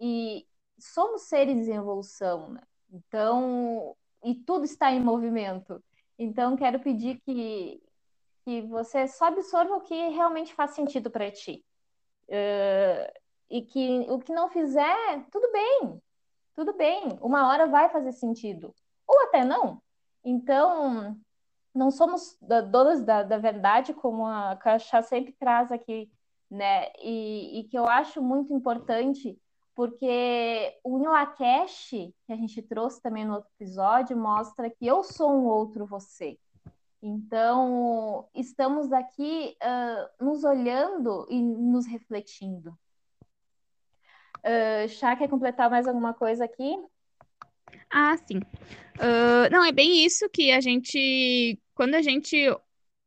e 0.00 0.46
somos 0.78 1.22
seres 1.22 1.68
em 1.68 1.76
evolução, 1.76 2.50
né? 2.50 2.62
Então, 2.90 3.96
e 4.24 4.34
tudo 4.34 4.64
está 4.64 4.92
em 4.92 5.00
movimento. 5.00 5.82
Então, 6.18 6.56
quero 6.56 6.80
pedir 6.80 7.20
que, 7.20 7.82
que 8.44 8.62
você 8.62 9.08
só 9.08 9.26
absorva 9.26 9.76
o 9.76 9.80
que 9.80 9.94
realmente 10.10 10.54
faz 10.54 10.72
sentido 10.72 11.10
para 11.10 11.30
ti. 11.30 11.64
Uh, 12.28 13.12
e 13.48 13.62
que 13.62 14.00
o 14.10 14.18
que 14.18 14.32
não 14.32 14.50
fizer, 14.50 15.26
tudo 15.30 15.50
bem, 15.52 16.02
tudo 16.54 16.72
bem. 16.74 17.18
Uma 17.22 17.48
hora 17.48 17.66
vai 17.66 17.88
fazer 17.88 18.12
sentido 18.12 18.74
ou 19.06 19.22
até 19.22 19.44
não. 19.44 19.80
Então, 20.24 21.16
não 21.74 21.90
somos 21.90 22.36
donas 22.70 23.04
da, 23.04 23.22
da 23.22 23.38
verdade, 23.38 23.94
como 23.94 24.26
a 24.26 24.56
Caixa 24.56 25.02
sempre 25.02 25.32
traz 25.32 25.70
aqui, 25.70 26.10
né? 26.50 26.88
E, 26.98 27.60
e, 27.60 27.64
que 27.64 27.78
eu 27.78 27.86
acho 27.86 28.22
muito 28.22 28.52
importante, 28.52 29.38
porque 29.74 30.78
o 30.82 30.98
Inlacash, 30.98 31.90
que 31.90 32.32
a 32.32 32.36
gente 32.36 32.62
trouxe 32.62 33.00
também 33.00 33.24
no 33.24 33.34
outro 33.34 33.50
episódio, 33.60 34.16
mostra 34.16 34.70
que 34.70 34.86
eu 34.86 35.04
sou 35.04 35.30
um 35.30 35.46
outro 35.46 35.86
você. 35.86 36.38
Então, 37.02 38.26
estamos 38.34 38.92
aqui 38.92 39.56
uh, 39.62 40.24
nos 40.24 40.44
olhando 40.44 41.26
e 41.30 41.40
nos 41.40 41.86
refletindo. 41.86 42.76
Uh, 44.38 44.88
Chá, 44.88 45.14
quer 45.14 45.28
completar 45.28 45.70
mais 45.70 45.86
alguma 45.86 46.14
coisa 46.14 46.44
aqui? 46.44 46.76
Ah, 47.90 48.16
sim. 48.16 48.38
Uh, 48.98 49.50
não, 49.50 49.64
é 49.64 49.72
bem 49.72 50.04
isso 50.04 50.28
que 50.30 50.50
a 50.52 50.60
gente, 50.60 51.58
quando 51.74 51.94
a 51.94 52.02
gente 52.02 52.36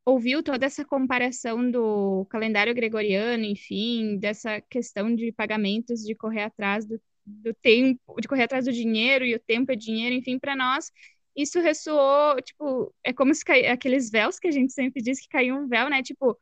ouviu 0.06 0.44
toda 0.44 0.66
essa 0.66 0.86
comparação 0.86 1.70
do 1.70 2.26
calendário 2.30 2.74
gregoriano, 2.76 3.44
enfim, 3.46 4.18
dessa 4.18 4.62
questão 4.62 5.14
de 5.16 5.32
pagamentos, 5.32 6.02
de 6.04 6.16
correr 6.16 6.44
atrás 6.44 6.86
do, 6.86 7.02
do 7.26 7.54
tempo, 7.56 8.20
de 8.22 8.28
correr 8.28 8.44
atrás 8.44 8.66
do 8.66 8.72
dinheiro 8.72 9.26
e 9.26 9.36
o 9.36 9.40
tempo 9.40 9.72
é 9.72 9.76
dinheiro, 9.76 10.16
enfim, 10.16 10.40
para 10.40 10.56
nós 10.56 10.92
isso 11.36 11.60
ressoou, 11.62 12.42
tipo, 12.42 12.94
é 13.04 13.14
como 13.14 13.34
se 13.34 13.46
cai, 13.46 13.68
aqueles 13.68 14.10
véus 14.10 14.40
que 14.40 14.48
a 14.48 14.52
gente 14.52 14.74
sempre 14.74 15.02
diz 15.02 15.22
que 15.22 15.30
caiu 15.30 15.56
um 15.56 15.68
véu, 15.68 15.90
né? 15.90 16.04
Tipo, 16.04 16.38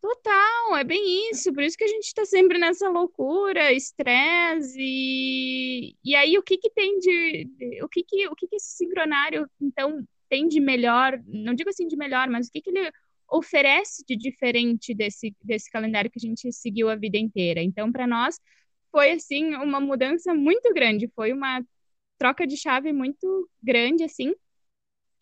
Total, 0.00 0.76
é 0.76 0.84
bem 0.84 1.30
isso. 1.30 1.52
Por 1.52 1.62
isso 1.62 1.76
que 1.76 1.84
a 1.84 1.88
gente 1.88 2.06
está 2.06 2.24
sempre 2.24 2.58
nessa 2.58 2.88
loucura, 2.88 3.72
estresse. 3.72 4.78
E, 4.80 5.94
e 6.02 6.14
aí, 6.14 6.38
o 6.38 6.42
que 6.42 6.56
que 6.56 6.70
tem 6.70 6.98
de, 6.98 7.48
o 7.82 7.88
que 7.88 8.02
que, 8.02 8.26
o 8.28 8.34
que 8.34 8.46
que 8.48 8.56
esse 8.56 8.76
sincronário, 8.76 9.48
então, 9.60 10.02
tem 10.28 10.48
de 10.48 10.58
melhor? 10.60 11.20
Não 11.26 11.54
digo 11.54 11.68
assim 11.70 11.86
de 11.86 11.96
melhor, 11.96 12.28
mas 12.30 12.48
o 12.48 12.50
que 12.50 12.62
que 12.62 12.70
ele 12.70 12.90
oferece 13.30 14.02
de 14.06 14.16
diferente 14.16 14.94
desse, 14.94 15.34
desse 15.42 15.70
calendário 15.70 16.10
que 16.10 16.18
a 16.18 16.26
gente 16.26 16.50
seguiu 16.52 16.88
a 16.88 16.96
vida 16.96 17.18
inteira? 17.18 17.62
Então, 17.62 17.92
para 17.92 18.06
nós, 18.06 18.40
foi, 18.90 19.12
assim, 19.12 19.54
uma 19.56 19.80
mudança 19.80 20.32
muito 20.34 20.72
grande. 20.72 21.08
Foi 21.14 21.32
uma 21.32 21.62
troca 22.18 22.46
de 22.46 22.56
chave 22.56 22.92
muito 22.92 23.50
grande, 23.62 24.04
assim. 24.04 24.34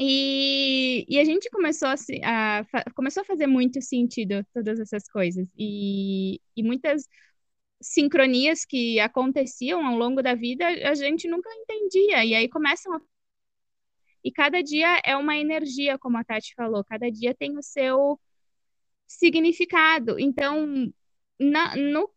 E, 0.00 1.04
e 1.08 1.18
a 1.18 1.24
gente 1.24 1.50
começou 1.50 1.88
a, 1.88 1.94
a, 2.61 2.90
começou 2.94 3.22
a 3.22 3.26
fazer 3.26 3.46
muito 3.48 3.82
sentido 3.82 4.44
todas 4.54 4.78
essas 4.78 5.08
coisas. 5.08 5.46
E, 5.58 6.40
e 6.56 6.62
muitas 6.62 7.08
sincronias 7.80 8.64
que 8.64 9.00
aconteciam 9.00 9.84
ao 9.87 9.96
longo 9.96 10.22
da 10.22 10.34
vida 10.34 10.66
a 10.66 10.94
gente 10.94 11.28
nunca 11.28 11.50
entendia. 11.52 12.24
E 12.24 12.34
aí 12.34 12.48
começam 12.48 12.94
a... 12.94 13.00
E 14.22 14.32
cada 14.32 14.62
dia 14.62 15.00
é 15.04 15.16
uma 15.16 15.37
energia, 15.37 15.98
como 15.98 16.18
a 16.18 16.24
Tati 16.24 16.54
falou, 16.54 16.84
cada 16.84 17.11
dia 17.11 17.34
tem 17.34 17.56
o 17.56 17.62
seu 17.62 18.20
significado. 19.06 20.18
Então, 20.18 20.92
na, 21.40 21.76
no, 21.76 22.11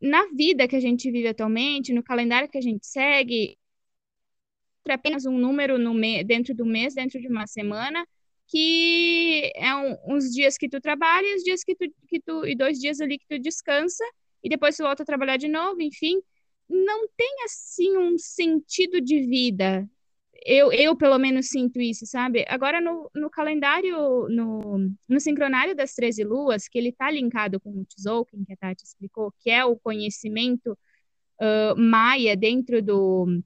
na 0.00 0.26
vida 0.28 0.68
que 0.68 0.76
a 0.76 0.80
gente 0.80 1.10
vive 1.10 1.28
atualmente, 1.28 1.92
no 1.92 2.02
calendário 2.02 2.48
que 2.48 2.58
a 2.58 2.62
gente 2.62 2.86
segue, 2.86 3.58
apenas 4.88 5.26
um 5.26 5.38
número 5.38 5.78
no 5.78 5.94
me, 5.94 6.24
dentro 6.24 6.54
do 6.54 6.64
mês, 6.64 6.94
dentro 6.94 7.20
de 7.20 7.28
uma 7.28 7.46
semana, 7.46 8.06
que 8.48 9.52
é 9.54 9.74
um, 9.74 9.96
uns 10.14 10.30
dias 10.32 10.56
que 10.58 10.68
tu 10.68 10.80
trabalha 10.80 11.26
e 11.26 11.36
os 11.36 11.42
dias 11.42 11.62
que 11.62 11.74
tu, 11.76 11.86
que 12.08 12.20
tu 12.20 12.46
e 12.46 12.56
dois 12.56 12.78
dias 12.78 13.00
ali 13.00 13.18
que 13.18 13.26
tu 13.28 13.38
descansa 13.38 14.04
e 14.42 14.48
depois 14.48 14.76
tu 14.76 14.82
volta 14.82 15.02
a 15.02 15.06
trabalhar 15.06 15.36
de 15.36 15.48
novo, 15.48 15.80
enfim, 15.80 16.20
não 16.68 17.08
tem 17.16 17.44
assim 17.44 17.96
um 17.96 18.16
sentido 18.18 19.00
de 19.00 19.20
vida. 19.26 19.88
eu, 20.44 20.72
eu 20.72 20.96
pelo 20.96 21.18
menos 21.18 21.48
sinto 21.48 21.80
isso, 21.80 22.06
sabe? 22.06 22.44
Agora 22.48 22.80
no, 22.80 23.10
no 23.14 23.30
calendário, 23.30 24.28
no, 24.28 24.90
no 25.08 25.20
sincronário 25.20 25.74
das 25.76 25.94
13 25.94 26.24
luas, 26.24 26.68
que 26.68 26.78
ele 26.78 26.92
tá 26.92 27.10
linkado 27.10 27.60
com 27.60 27.70
o 27.70 27.84
Tzolk'in, 27.84 28.44
que 28.44 28.52
a 28.54 28.56
Tati 28.56 28.84
explicou, 28.84 29.32
que 29.40 29.50
é 29.50 29.64
o 29.64 29.76
conhecimento 29.76 30.72
uh, 31.40 31.76
maia 31.76 32.36
dentro 32.36 32.82
do 32.82 33.42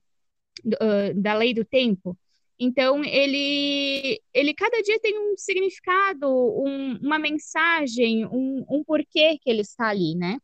uh, 0.66 1.14
da 1.14 1.34
lei 1.34 1.54
do 1.54 1.64
tempo. 1.64 2.16
Então, 2.58 3.04
ele, 3.04 4.20
ele 4.32 4.54
cada 4.54 4.80
dia 4.82 4.98
tem 5.00 5.18
um 5.18 5.36
significado, 5.36 6.28
um, 6.28 6.98
uma 7.02 7.18
mensagem, 7.18 8.24
um, 8.26 8.64
um 8.68 8.84
porquê 8.84 9.38
que 9.38 9.50
ele 9.50 9.62
está 9.62 9.88
ali, 9.88 10.14
né? 10.14 10.38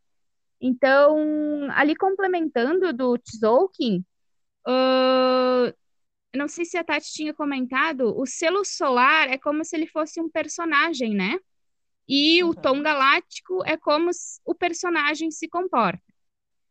Então, 0.61 1.17
ali 1.71 1.97
complementando 1.97 2.93
do 2.93 3.17
Tzolk'in, 3.17 4.05
uh, 4.67 5.73
não 6.35 6.49
sei 6.49 6.65
se 6.65 6.77
a 6.77 6.85
Tati 6.85 7.13
tinha 7.13 7.33
comentado, 7.33 8.15
o 8.19 8.27
selo 8.27 8.65
solar 8.65 9.29
é 9.31 9.39
como 9.39 9.65
se 9.65 9.77
ele 9.77 9.87
fosse 9.87 10.21
um 10.21 10.29
personagem, 10.29 11.15
né? 11.15 11.39
E 12.09 12.43
uhum. 12.43 12.51
o 12.51 12.55
tom 12.55 12.83
galáctico 12.83 13.65
é 13.65 13.77
como 13.77 14.11
o 14.45 14.55
personagem 14.55 15.31
se 15.31 15.49
comporta. 15.49 16.03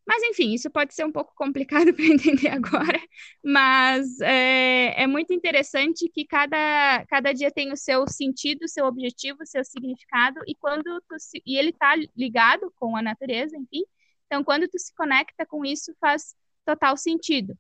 Mas, 0.09 0.23
enfim, 0.23 0.55
isso 0.55 0.71
pode 0.71 0.95
ser 0.95 1.05
um 1.05 1.11
pouco 1.11 1.31
complicado 1.35 1.93
para 1.93 2.03
entender 2.03 2.47
agora, 2.47 2.99
mas 3.43 4.19
é, 4.21 5.03
é, 5.03 5.05
muito 5.05 5.31
interessante 5.31 6.09
que 6.09 6.25
cada, 6.25 7.05
cada 7.05 7.31
dia 7.31 7.51
tem 7.51 7.71
o 7.71 7.77
seu 7.77 8.07
sentido, 8.07 8.67
seu 8.67 8.85
objetivo, 8.85 9.45
seu 9.45 9.63
significado, 9.63 10.39
e 10.47 10.55
quando 10.55 10.99
tu 11.07 11.19
se, 11.19 11.43
e 11.45 11.59
ele 11.59 11.69
está 11.69 11.93
ligado 12.17 12.73
com 12.79 12.97
a 12.97 13.03
natureza, 13.03 13.55
enfim. 13.55 13.83
Então, 14.25 14.43
quando 14.43 14.67
tu 14.67 14.79
se 14.79 14.91
conecta 14.95 15.45
com 15.45 15.63
isso, 15.63 15.93
faz 16.01 16.35
total 16.65 16.97
sentido. 16.97 17.55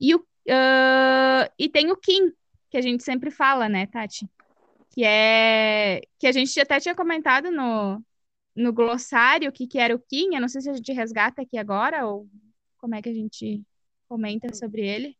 E, 0.00 0.12
o, 0.12 0.18
uh, 0.18 1.52
e 1.56 1.68
tem 1.68 1.92
o 1.92 1.96
Kim, 1.96 2.32
que 2.68 2.78
a 2.78 2.82
gente 2.82 3.04
sempre 3.04 3.30
fala, 3.30 3.68
né, 3.68 3.86
Tati? 3.86 4.28
Que 4.92 5.04
é 5.04 6.00
que 6.18 6.26
a 6.26 6.32
gente 6.32 6.58
até 6.60 6.80
tinha 6.80 6.96
comentado 6.96 7.48
no, 7.52 8.02
no 8.60 8.72
glossário 8.72 9.48
o 9.48 9.52
que, 9.52 9.66
que 9.66 9.78
era 9.78 9.94
o. 9.94 10.02
Eu 10.12 10.40
não 10.40 10.48
sei 10.48 10.60
se 10.60 10.70
a 10.70 10.74
gente 10.74 10.92
resgata 10.92 11.42
aqui 11.42 11.58
agora 11.58 12.06
ou 12.06 12.28
como 12.78 12.94
é 12.94 13.02
que 13.02 13.08
a 13.08 13.14
gente 13.14 13.62
comenta 14.08 14.54
sobre 14.54 14.86
ele. 14.86 15.16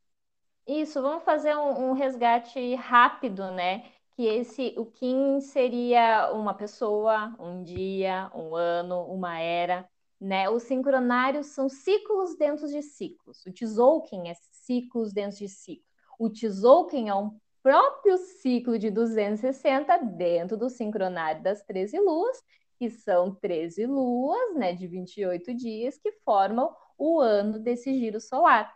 Isso, 0.66 1.00
vamos 1.03 1.24
fazer 1.24 1.57
um, 1.57 1.90
um 1.90 1.92
resgate 1.92 2.74
rápido, 2.74 3.50
né? 3.50 3.85
Que 4.12 4.26
esse, 4.26 4.74
o 4.76 4.87
Kim 4.87 5.40
seria 5.40 6.31
uma 6.33 6.55
pessoa, 6.55 7.35
um 7.38 7.62
dia, 7.62 8.31
um 8.35 8.55
ano, 8.55 9.03
uma 9.07 9.38
era, 9.38 9.88
né? 10.20 10.48
Os 10.48 10.64
sincronários 10.64 11.46
são 11.46 11.68
ciclos 11.68 12.37
dentro 12.37 12.68
de 12.68 12.83
ciclos. 12.83 13.44
O 13.46 13.53
Tzolk'in 13.53 14.29
é 14.29 14.35
ciclos 14.53 15.12
dentro 15.12 15.38
de 15.38 15.48
ciclos. 15.48 15.90
O 16.18 16.29
Tzolk'in 16.29 17.09
é 17.09 17.14
um 17.14 17.38
próprio 17.62 18.16
ciclo 18.18 18.79
de 18.79 18.90
260 18.90 19.96
dentro 19.98 20.57
do 20.57 20.68
sincronário 20.68 21.42
das 21.42 21.62
13 21.62 21.98
luas, 22.00 22.42
que 22.80 22.88
são 22.88 23.34
13 23.34 23.84
luas, 23.84 24.54
né, 24.56 24.72
de 24.72 24.86
28 24.86 25.52
dias, 25.54 25.98
que 25.98 26.10
formam 26.24 26.74
o 26.96 27.20
ano 27.20 27.58
desse 27.58 27.92
giro 27.92 28.18
solar. 28.18 28.74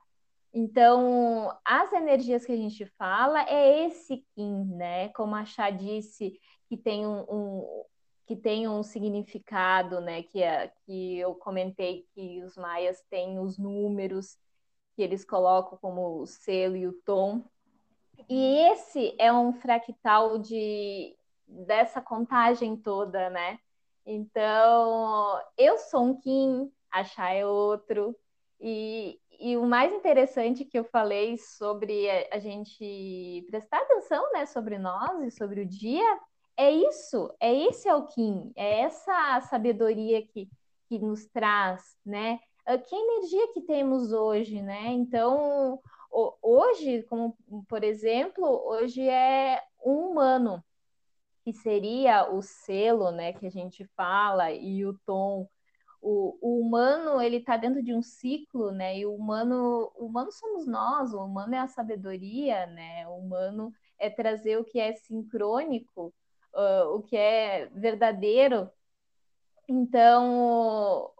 Então, 0.53 1.51
as 1.65 1.91
energias 1.91 2.45
que 2.45 2.53
a 2.53 2.57
gente 2.57 2.85
fala 2.99 3.49
é 3.49 3.87
esse 3.87 4.19
Kim, 4.35 4.67
né? 4.77 5.09
Como 5.09 5.35
a 5.35 5.47
Chá 5.47 5.71
disse, 5.71 6.39
que 6.69 6.77
tem 6.77 7.07
um, 7.07 7.25
um 7.29 7.85
que 8.27 8.37
tem 8.37 8.69
um 8.69 8.83
significado, 8.83 10.03
né? 10.03 10.23
Que, 10.23 10.43
é, 10.43 10.71
que 10.85 11.19
eu 11.19 11.35
comentei 11.35 12.07
que 12.15 12.45
os 12.45 12.59
maias 12.59 13.03
têm 13.09 13.39
os 13.39 13.59
números 13.59 14.37
que 14.95 15.03
eles 15.03 15.25
colocam 15.25 15.79
como 15.79 16.21
o 16.21 16.27
selo 16.27 16.77
e 16.77 16.87
o 16.87 16.93
tom. 16.93 17.43
E 18.29 18.59
esse 18.71 19.15
é 19.19 19.33
um 19.33 19.55
fractal 19.55 20.39
de 20.39 21.17
dessa 21.47 22.03
contagem 22.03 22.77
toda, 22.77 23.31
né? 23.31 23.59
Então, 24.07 25.41
eu 25.57 25.79
sou 25.79 26.03
um 26.05 26.21
Kim, 26.21 26.71
a 26.91 27.05
Chá 27.05 27.31
é 27.33 27.47
outro. 27.47 28.17
E, 28.61 29.19
e 29.41 29.57
o 29.57 29.65
mais 29.65 29.93
interessante 29.93 30.65
que 30.65 30.79
eu 30.79 30.85
falei 30.85 31.37
sobre 31.39 32.09
a, 32.31 32.39
gente 32.39 33.45
prestar 33.51 33.79
atenção 33.79 34.33
né, 34.33 34.47
sobre 34.47 34.79
nós 34.79 35.23
e 35.23 35.31
sobre 35.31 35.61
o 35.63 35.67
dia 35.67 36.21
é 36.57 36.71
isso, 36.71 37.35
é 37.41 37.53
esse 37.53 37.89
é 37.89 37.95
o 37.95 38.07
Kim, 38.07 38.53
é 38.55 38.83
essa 38.83 39.41
sabedoria 39.43 40.25
que, 40.25 40.49
que 40.89 40.99
nos 40.99 41.27
traz, 41.27 41.97
né? 42.07 42.39
Ah, 42.65 42.79
que 42.79 42.95
energia 42.95 43.53
que 43.53 43.61
temos 43.61 44.13
hoje, 44.13 44.63
né? 44.63 44.87
Então, 44.87 45.81
hoje, 46.41 47.03
como 47.05 47.37
por 47.69 47.83
exemplo, 47.83 48.45
hoje 48.47 49.07
é 49.07 49.61
um 49.85 50.11
humano, 50.11 50.65
que 51.45 51.53
seria 51.53 52.33
o 52.33 52.41
selo, 52.41 53.11
né, 53.11 53.35
que 53.35 53.47
a 53.47 53.51
gente 53.51 53.85
fala, 53.95 54.51
e 54.51 54.85
o 54.87 54.95
tom. 55.05 55.47
O, 56.01 56.39
o 56.41 56.61
humano, 56.61 57.21
ele 57.21 57.37
está 57.37 57.57
dentro 57.57 57.83
de 57.83 57.95
um 57.95 58.03
ciclo, 58.03 58.71
né, 58.73 58.99
e 58.99 59.07
o 59.07 59.15
humano, 59.15 59.93
o 59.95 60.07
humano 60.07 60.33
somos 60.33 60.67
nós, 60.67 61.13
o 61.13 61.23
humano 61.25 61.55
é 61.55 61.59
a 61.59 61.69
sabedoria, 61.69 62.67
né, 62.67 63.07
o 63.09 63.17
humano 63.17 63.73
é 63.99 64.09
trazer 64.11 64.59
o 64.59 64.65
que 64.65 64.81
é 64.81 64.95
sincrônico, 64.95 66.15
uh, 66.55 66.95
o 66.95 67.03
que 67.03 67.17
é 67.17 67.67
verdadeiro. 67.75 68.71
Então, 69.69 71.11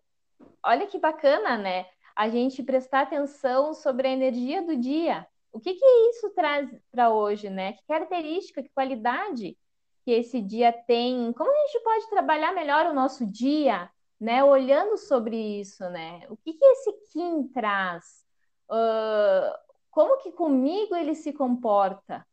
olha 0.63 0.87
que 0.87 0.99
bacana, 0.99 1.57
né, 1.59 1.87
a 2.17 2.29
gente 2.29 2.63
prestar 2.63 3.03
atenção 3.03 3.75
sobre 3.75 4.09
a 4.09 4.13
energia 4.13 4.63
do 4.63 4.77
dia. 4.77 5.27
O 5.53 5.61
que 5.61 5.75
que 5.75 5.87
isso 6.11 6.31
traz 6.31 6.69
para 6.91 7.11
hoje, 7.11 7.49
né? 7.49 7.75
Que 7.75 7.87
característica, 7.87 8.63
que 8.63 8.71
qualidade 8.71 9.57
que 10.05 10.11
esse 10.13 10.41
dia 10.43 10.73
tem, 10.73 11.33
como 11.33 11.51
a 11.51 11.67
gente 11.67 11.81
pode 11.83 12.11
trabalhar 12.11 12.53
melhor 12.53 12.87
o 12.87 12.95
nosso 12.95 13.27
dia, 13.27 13.91
né? 14.21 14.45
Olhando 14.45 14.99
sobre 14.99 15.37
isso, 15.61 15.89
né? 15.91 16.27
O 16.29 16.37
que, 16.37 16.53
que 16.55 16.65
esse 16.65 16.93
Kim 17.13 17.49
traz? 17.49 18.25
Uh, 18.69 19.59
como 19.91 20.19
que 20.19 20.33
comigo 20.33 20.95
ele 20.95 21.15
se 21.15 21.33
comporta? 21.33 22.27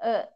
Uh, 0.00 0.32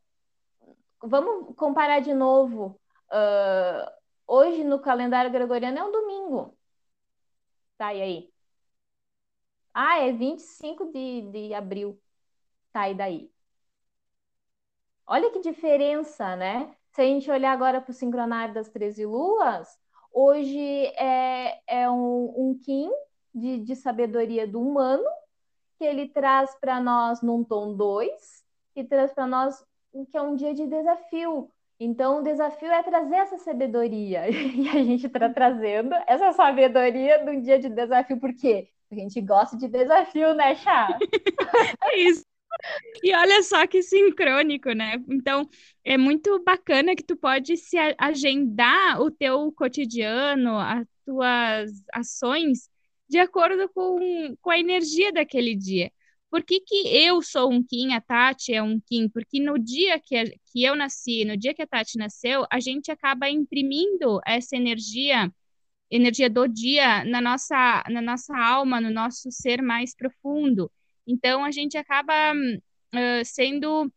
vamos 1.09 1.55
comparar 1.57 2.01
de 2.01 2.13
novo. 2.15 2.81
Uh, 3.11 3.91
hoje 4.27 4.65
no 4.65 4.81
calendário 4.81 5.31
gregoriano 5.31 5.79
é 5.79 5.85
um 5.85 5.93
domingo. 5.93 6.57
Tá, 7.79 7.95
e 7.95 8.03
aí? 8.03 8.33
Ah, 9.75 9.99
é 10.01 10.13
25 10.13 10.87
de, 10.93 11.23
de 11.31 11.55
abril. 11.55 12.01
Tá, 12.73 12.89
e 12.89 12.95
daí? 12.95 13.36
Olha 15.07 15.31
que 15.31 15.41
diferença, 15.41 16.35
né? 16.35 16.75
Se 16.93 17.01
a 17.01 17.05
gente 17.05 17.31
olhar 17.31 17.53
agora 17.53 17.81
para 17.81 17.91
o 17.91 17.95
sincronário 17.95 18.55
das 18.55 18.69
13 18.69 19.07
luas, 19.07 19.69
hoje 20.13 20.87
é, 20.97 21.61
é 21.67 21.91
um, 21.91 22.35
um 22.37 22.59
Kim 22.61 22.91
de, 23.35 23.59
de 23.59 23.77
sabedoria 23.77 24.47
do 24.47 24.61
humano, 24.61 25.05
que 25.79 25.85
ele 25.85 26.09
traz 26.09 26.55
para 26.59 26.81
nós 26.81 27.23
num 27.23 27.45
tom 27.45 27.75
2, 27.75 28.45
e 28.75 28.83
traz 28.83 29.13
para 29.13 29.27
nós 29.27 29.65
que 30.11 30.17
é 30.17 30.23
um 30.23 30.35
dia 30.35 30.53
de 30.53 30.67
desafio. 30.67 31.51
Então, 31.79 32.21
o 32.21 32.23
desafio 32.23 32.73
é 32.73 32.83
trazer 32.83 33.17
essa 33.17 33.39
sabedoria. 33.39 34.25
E 34.31 34.69
a 34.69 34.83
gente 34.83 35.07
está 35.07 35.29
trazendo 35.29 35.95
essa 36.07 36.33
sabedoria 36.33 37.23
num 37.25 37.41
dia 37.41 37.59
de 37.59 37.69
desafio, 37.69 38.19
por 38.19 38.35
quê? 38.35 38.71
Porque 38.89 39.01
a 39.01 39.05
gente 39.05 39.21
gosta 39.21 39.57
de 39.57 39.69
desafio, 39.69 40.35
né, 40.35 40.55
Chá? 40.57 40.89
é 41.85 41.99
isso. 41.99 42.25
E 43.03 43.15
olha 43.15 43.43
só 43.43 43.67
que 43.67 43.83
sincrônico, 43.83 44.73
né? 44.73 45.03
Então, 45.09 45.49
é 45.85 45.97
muito 45.97 46.43
bacana 46.43 46.97
que 46.97 47.03
tu 47.03 47.17
pode 47.17 47.57
se 47.57 47.77
agendar 47.99 49.01
o 49.01 49.11
teu 49.11 49.53
cotidiano, 49.53 50.59
as 50.59 50.87
tuas 51.05 51.71
ações 51.93 52.69
de 53.09 53.19
acordo 53.19 53.69
com, 53.69 54.37
com 54.41 54.51
a 54.51 54.59
energia 54.59 55.13
daquele 55.13 55.55
dia. 55.55 55.91
Por 56.31 56.43
que, 56.43 56.61
que 56.61 56.89
eu 56.89 57.23
sou 57.23 57.53
um 57.53 57.63
Kim, 57.63 57.93
a 57.95 58.01
Tati 58.01 58.53
é 58.53 58.63
um 58.63 58.81
Kim? 58.81 59.09
Porque 59.09 59.41
no 59.41 59.59
dia 59.59 60.01
que, 60.01 60.17
a, 60.17 60.25
que 60.25 60.65
eu 60.65 60.75
nasci, 60.75 61.25
no 61.25 61.37
dia 61.37 61.55
que 61.55 61.63
a 61.63 61.67
Tati 61.67 61.97
nasceu, 61.97 62.45
a 62.51 62.59
gente 62.61 62.91
acaba 62.91 63.31
imprimindo 63.31 64.21
essa 64.27 64.57
energia, 64.57 65.33
energia 65.91 66.29
do 66.29 66.47
dia 66.49 67.05
na 67.05 67.21
nossa, 67.21 67.85
na 67.89 68.03
nossa 68.03 68.37
alma, 68.37 68.81
no 68.81 68.91
nosso 68.91 69.31
ser 69.31 69.63
mais 69.63 69.95
profundo. 69.95 70.71
Então, 71.07 71.45
a 71.45 71.51
gente 71.51 71.77
acaba 71.79 72.33
uh, 72.35 73.25
sendo 73.25 73.91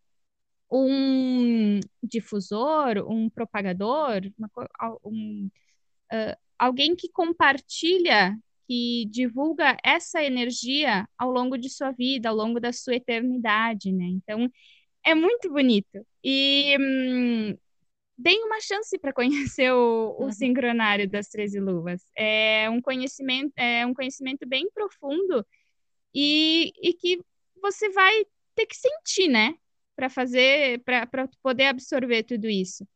um 0.72 1.80
difusor, 2.04 2.98
um 3.10 3.30
propagador, 3.30 4.22
uma, 4.38 4.50
um, 5.04 5.50
uh, 6.14 6.38
alguém 6.58 6.96
que 6.96 7.10
compartilha, 7.10 8.38
que 8.68 9.06
divulga 9.10 9.78
essa 9.84 10.24
energia 10.24 11.08
ao 11.18 11.32
longo 11.32 11.58
de 11.58 11.70
sua 11.70 11.92
vida, 11.92 12.30
ao 12.30 12.36
longo 12.36 12.60
da 12.60 12.72
sua 12.72 12.96
eternidade, 12.96 13.92
né? 13.92 14.06
Então, 14.06 14.48
é 15.04 15.16
muito 15.16 15.50
bonito. 15.50 16.06
E 16.24 16.78
hum, 16.80 17.58
deem 18.18 18.46
uma 18.46 18.62
chance 18.62 18.98
para 19.00 19.14
conhecer 19.14 19.72
o, 19.74 20.16
o 20.20 20.26
uhum. 20.26 20.32
sincronário 20.32 21.10
das 21.10 21.30
13 21.30 21.60
luvas. 21.60 22.02
É 22.16 22.70
um 22.70 22.82
conhecimento, 22.82 23.54
é 23.56 23.86
um 23.86 23.94
conhecimento 23.94 24.48
bem 24.48 24.70
profundo 24.72 25.46
e, 26.14 26.72
e 26.82 26.94
que 26.94 27.20
você 27.62 27.90
vai 27.90 28.26
ter 28.56 28.66
que 28.66 28.76
sentir, 28.76 29.28
né? 29.30 29.56
Para 29.96 30.10
fazer, 30.10 30.82
para 30.84 31.28
poder 31.42 31.66
absorver 31.66 32.24
tudo 32.24 32.48
isso. 32.48 32.88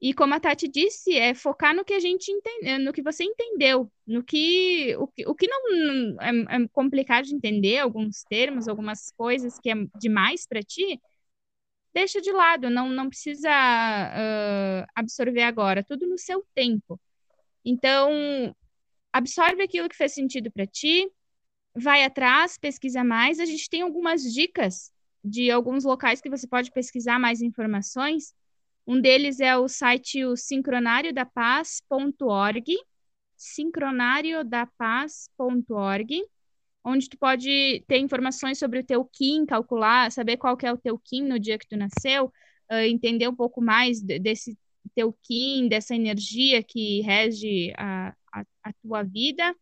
E 0.00 0.12
como 0.12 0.34
a 0.34 0.40
Tati 0.40 0.66
disse, 0.66 1.16
é 1.16 1.32
focar 1.32 1.72
no 1.76 1.84
que 1.84 1.94
a 1.94 2.00
gente 2.00 2.28
entendeu, 2.32 2.80
no 2.80 2.92
que 2.92 3.00
você 3.02 3.22
entendeu, 3.22 3.88
no 4.04 4.24
que 4.24 4.96
o 4.98 5.06
que, 5.06 5.24
o 5.28 5.32
que 5.32 5.46
não 5.46 6.20
é, 6.20 6.56
é 6.56 6.68
complicado 6.72 7.24
de 7.26 7.36
entender, 7.36 7.78
alguns 7.78 8.24
termos, 8.24 8.66
algumas 8.66 9.12
coisas 9.12 9.60
que 9.60 9.70
é 9.70 9.74
demais 10.00 10.44
para 10.44 10.60
ti, 10.60 11.00
deixa 11.94 12.20
de 12.20 12.32
lado, 12.32 12.68
não, 12.68 12.88
não 12.88 13.08
precisa 13.08 13.48
uh, 13.48 14.86
absorver 14.94 15.42
agora, 15.42 15.84
tudo 15.84 16.04
no 16.08 16.18
seu 16.18 16.44
tempo. 16.52 17.00
Então, 17.64 18.10
absorve 19.12 19.62
aquilo 19.62 19.88
que 19.88 19.96
fez 19.96 20.12
sentido 20.14 20.50
para 20.50 20.66
ti, 20.66 21.08
vai 21.74 22.04
atrás, 22.04 22.58
pesquisa 22.58 23.04
mais. 23.04 23.38
A 23.40 23.44
gente 23.44 23.68
tem 23.68 23.82
algumas 23.82 24.22
dicas 24.22 24.90
de 25.24 25.50
alguns 25.50 25.84
locais 25.84 26.20
que 26.20 26.30
você 26.30 26.46
pode 26.46 26.70
pesquisar 26.72 27.18
mais 27.18 27.42
informações. 27.42 28.32
Um 28.86 29.00
deles 29.00 29.40
é 29.40 29.56
o 29.56 29.66
site 29.68 30.24
o 30.24 30.36
sincronariodapaz.org, 30.36 32.76
sincronariodapaz.org, 33.36 36.24
onde 36.84 37.08
tu 37.08 37.16
pode 37.16 37.84
ter 37.86 37.98
informações 37.98 38.58
sobre 38.58 38.80
o 38.80 38.84
teu 38.84 39.04
KIN, 39.04 39.46
calcular, 39.46 40.10
saber 40.10 40.36
qual 40.36 40.56
que 40.56 40.66
é 40.66 40.72
o 40.72 40.78
teu 40.78 40.98
KIN 40.98 41.22
no 41.22 41.38
dia 41.38 41.56
que 41.58 41.68
tu 41.68 41.76
nasceu, 41.76 42.26
uh, 42.70 42.74
entender 42.74 43.28
um 43.28 43.36
pouco 43.36 43.62
mais 43.62 44.02
desse 44.02 44.58
teu 44.94 45.12
KIN, 45.22 45.68
dessa 45.68 45.94
energia 45.94 46.62
que 46.62 47.00
rege 47.02 47.72
a, 47.76 48.12
a, 48.32 48.44
a 48.64 48.72
tua 48.82 49.04
vida, 49.04 49.54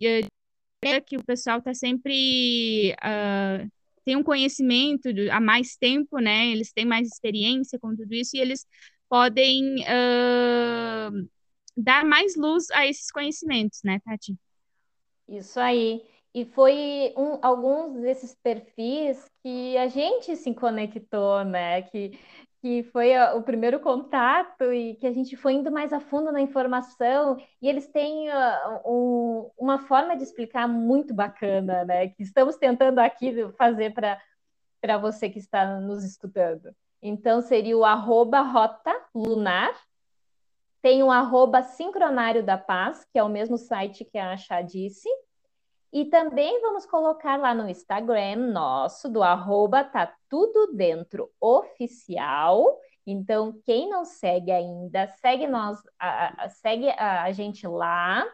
que 1.07 1.17
o 1.17 1.25
pessoal 1.25 1.59
está 1.59 1.73
sempre 1.75 2.95
uh, 2.95 3.71
tem 4.05 4.17
um 4.17 4.23
conhecimento 4.23 5.09
há 5.31 5.41
mais 5.41 5.77
tempo, 5.77 6.19
né? 6.19 6.49
Eles 6.49 6.73
têm 6.73 6.85
mais 6.85 7.07
experiência 7.09 7.79
com 7.79 7.95
tudo 7.95 8.13
isso 8.15 8.37
e 8.37 8.41
eles 8.41 8.67
podem 9.09 9.77
uh, 9.83 11.29
dar 11.77 12.05
mais 12.05 12.37
luz 12.37 12.71
a 12.71 12.87
esses 12.87 13.11
conhecimentos, 13.11 13.81
né, 13.85 14.01
Tati? 14.05 14.37
Isso 15.29 15.59
aí. 15.59 16.03
E 16.35 16.47
foi 16.47 17.13
um, 17.17 17.39
alguns 17.43 18.01
desses 18.01 18.35
perfis 18.43 19.31
que 19.43 19.77
a 19.77 19.87
gente 19.87 20.35
se 20.35 20.55
conectou, 20.55 21.45
né? 21.45 21.83
Que, 21.83 22.19
que 22.61 22.83
foi 22.85 23.19
o 23.35 23.43
primeiro 23.43 23.81
contato 23.81 24.73
e 24.73 24.95
que 24.95 25.07
a 25.07 25.13
gente 25.13 25.37
foi 25.37 25.55
indo 25.55 25.71
mais 25.71 25.93
a 25.93 26.01
fundo 26.01 26.33
na 26.33 26.41
informação. 26.41 27.37
E 27.61 27.69
eles 27.69 27.87
têm 27.89 28.29
uma 29.59 29.79
forma 29.81 30.17
de 30.17 30.23
explicar 30.23 30.67
muito 30.67 31.13
bacana, 31.13 31.85
né? 31.85 32.09
Que 32.09 32.23
estamos 32.23 32.57
tentando 32.57 32.99
aqui 32.99 33.47
fazer 33.59 33.93
para 33.93 34.99
você 34.99 35.29
que 35.29 35.39
está 35.39 35.79
nos 35.81 36.03
estudando. 36.03 36.75
Então, 37.03 37.43
seria 37.43 37.77
o 37.77 37.85
arroba 37.85 38.41
rota 38.41 38.95
lunar, 39.15 39.75
tem 40.83 41.03
o 41.03 41.11
arroba 41.11 41.63
sincronário 41.63 42.45
da 42.45 42.59
paz, 42.59 43.07
que 43.11 43.19
é 43.19 43.23
o 43.23 43.29
mesmo 43.29 43.57
site 43.57 44.05
que 44.05 44.19
a 44.19 44.37
Chá 44.37 44.61
disse, 44.61 45.09
e 45.93 46.07
também 46.07 46.61
vamos 46.61 46.87
colocar 46.87 47.37
lá 47.37 47.55
no 47.55 47.69
Instagram 47.69 48.37
nosso, 48.37 49.09
do 49.09 49.23
arroba 49.23 49.85
tá 49.85 50.13
tudo 50.29 50.73
dentro 50.75 51.31
oficial. 51.39 52.79
Então, 53.07 53.61
quem 53.65 53.91
não 53.91 54.05
segue 54.05 54.51
ainda, 54.51 55.07
segue 55.21 55.47
nós, 55.47 55.79
a, 55.99 56.45
a, 56.45 56.49
segue 56.49 56.89
a, 56.91 57.25
a 57.25 57.33
gente 57.33 57.67
lá. 57.67 58.27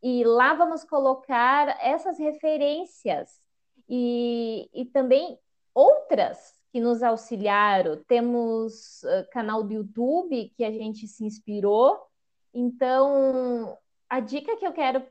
E 0.00 0.24
lá 0.24 0.54
vamos 0.54 0.84
colocar 0.84 1.76
essas 1.84 2.18
referências 2.18 3.28
e, 3.88 4.70
e 4.72 4.84
também 4.86 5.38
outras 5.74 6.59
que 6.72 6.80
nos 6.80 7.02
auxiliaram. 7.02 8.02
Temos 8.06 9.02
uh, 9.02 9.28
canal 9.30 9.62
do 9.62 9.72
YouTube 9.72 10.52
que 10.56 10.64
a 10.64 10.70
gente 10.70 11.06
se 11.08 11.24
inspirou. 11.24 11.98
Então, 12.54 13.76
a 14.08 14.20
dica 14.20 14.56
que 14.56 14.66
eu 14.66 14.72
quero 14.72 15.04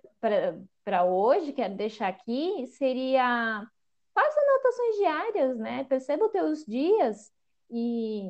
para 0.83 1.05
hoje, 1.05 1.53
quero 1.53 1.75
deixar 1.75 2.07
aqui, 2.07 2.67
seria 2.67 3.65
faça 4.13 4.39
anotações 4.39 4.95
diárias, 4.97 5.57
né? 5.57 5.83
Perceba 5.85 6.25
os 6.25 6.31
teus 6.31 6.65
dias 6.65 7.31
e, 7.69 8.27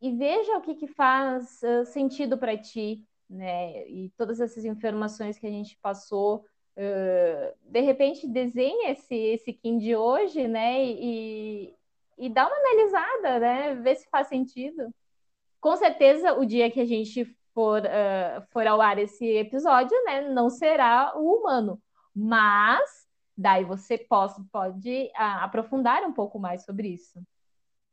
e 0.00 0.12
veja 0.12 0.58
o 0.58 0.60
que, 0.60 0.74
que 0.74 0.86
faz 0.86 1.60
uh, 1.62 1.86
sentido 1.86 2.36
para 2.36 2.58
ti, 2.58 3.06
né? 3.28 3.88
E 3.88 4.10
todas 4.16 4.40
essas 4.40 4.64
informações 4.64 5.38
que 5.38 5.46
a 5.46 5.50
gente 5.50 5.78
passou, 5.80 6.44
uh, 6.76 7.54
de 7.62 7.80
repente 7.80 8.26
desenha 8.26 8.90
esse, 8.90 9.14
esse 9.14 9.52
Kim 9.52 9.78
de 9.78 9.96
hoje, 9.96 10.46
né? 10.46 10.84
E, 10.84 11.74
e 12.20 12.28
dá 12.28 12.46
uma 12.46 12.56
analisada, 12.56 13.38
né? 13.40 13.74
Ver 13.76 13.96
se 13.96 14.08
faz 14.10 14.28
sentido. 14.28 14.94
Com 15.60 15.76
certeza, 15.76 16.34
o 16.34 16.44
dia 16.44 16.70
que 16.70 16.80
a 16.80 16.84
gente 16.84 17.24
for, 17.54 17.82
uh, 17.82 18.42
for 18.52 18.66
ao 18.66 18.80
ar 18.80 18.98
esse 18.98 19.26
episódio, 19.26 19.96
né, 20.04 20.28
não 20.28 20.48
será 20.50 21.12
o 21.16 21.38
humano. 21.38 21.80
Mas 22.14 23.06
daí 23.36 23.64
você 23.64 23.98
pode, 23.98 24.42
pode 24.52 25.10
uh, 25.16 25.42
aprofundar 25.42 26.02
um 26.04 26.12
pouco 26.12 26.38
mais 26.38 26.64
sobre 26.64 26.88
isso. 26.88 27.20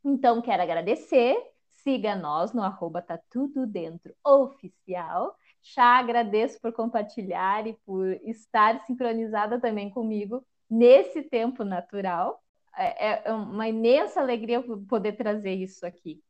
Então, 0.04 0.42
quero 0.42 0.64
agradecer. 0.64 1.38
Siga 1.84 2.16
nós 2.16 2.54
no 2.54 2.62
arroba 2.64 3.02
tá 3.02 3.20
tudo 3.30 3.66
dentro 3.66 4.14
oficial. 4.26 5.36
Já 5.62 6.00
agradeço 6.00 6.60
por 6.62 6.74
compartilhar 6.74 7.66
e 7.66 7.74
por 7.86 8.08
estar 8.24 8.86
sincronizada 8.86 9.60
também 9.60 9.90
comigo 9.90 10.46
nesse 10.70 11.24
tempo 11.24 11.64
natural. 11.64 12.42
É, 12.78 13.30
é 13.30 13.34
uma 13.34 13.68
imensa 13.68 14.22
alegria 14.22 14.64
poder 14.88 15.14
trazer 15.14 15.54
isso 15.54 15.86
aqui. 15.86 16.22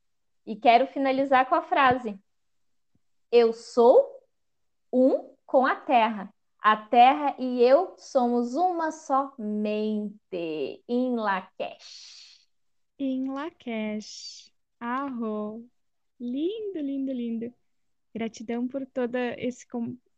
E 0.46 0.56
quero 0.56 0.88
finalizar 0.88 1.48
com 1.50 1.56
a 1.56 1.62
frase: 1.62 2.18
eu 3.32 3.52
sou 3.52 4.18
um 4.92 5.36
com 5.46 5.66
a 5.66 5.76
terra. 5.76 6.34
A 6.60 6.76
terra 6.76 7.36
e 7.38 7.62
eu 7.62 7.96
somos 7.98 8.56
uma 8.56 8.92
só 8.92 9.34
mente. 9.38 10.84
Em 10.88 11.16
Lakesh. 11.16 12.48
Em 12.98 13.30
Lakesh. 13.30 14.52
Arro. 14.80 15.66
Lindo, 16.20 16.80
lindo, 16.80 17.12
lindo. 17.12 17.54
Gratidão 18.14 18.68
por 18.68 18.86
todo 18.88 19.16
esse, 19.38 19.68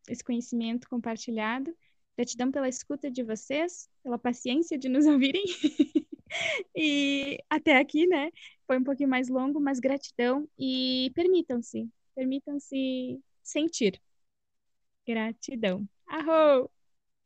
esse 0.08 0.24
conhecimento 0.24 0.88
compartilhado. 0.88 1.76
Gratidão 2.16 2.52
pela 2.52 2.70
escuta 2.70 3.10
de 3.12 3.24
vocês, 3.24 3.90
pela 4.04 4.18
paciência 4.18 4.78
de 4.78 4.90
nos 4.90 5.06
ouvirem. 5.08 5.44
E 6.76 7.38
até 7.50 7.78
aqui, 7.78 8.08
né? 8.08 8.32
Foi 8.68 8.78
um 8.78 8.84
pouquinho 8.84 9.10
mais 9.10 9.30
longo, 9.30 9.60
mas 9.60 9.80
gratidão 9.80 10.48
e 10.58 11.12
permitam-se, 11.16 11.90
Permitam-se 12.16 13.20
sentir. 13.44 14.02
Gratidão. 15.06 15.88
Arro! 16.08 16.70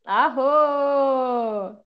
Arro! 0.05 1.83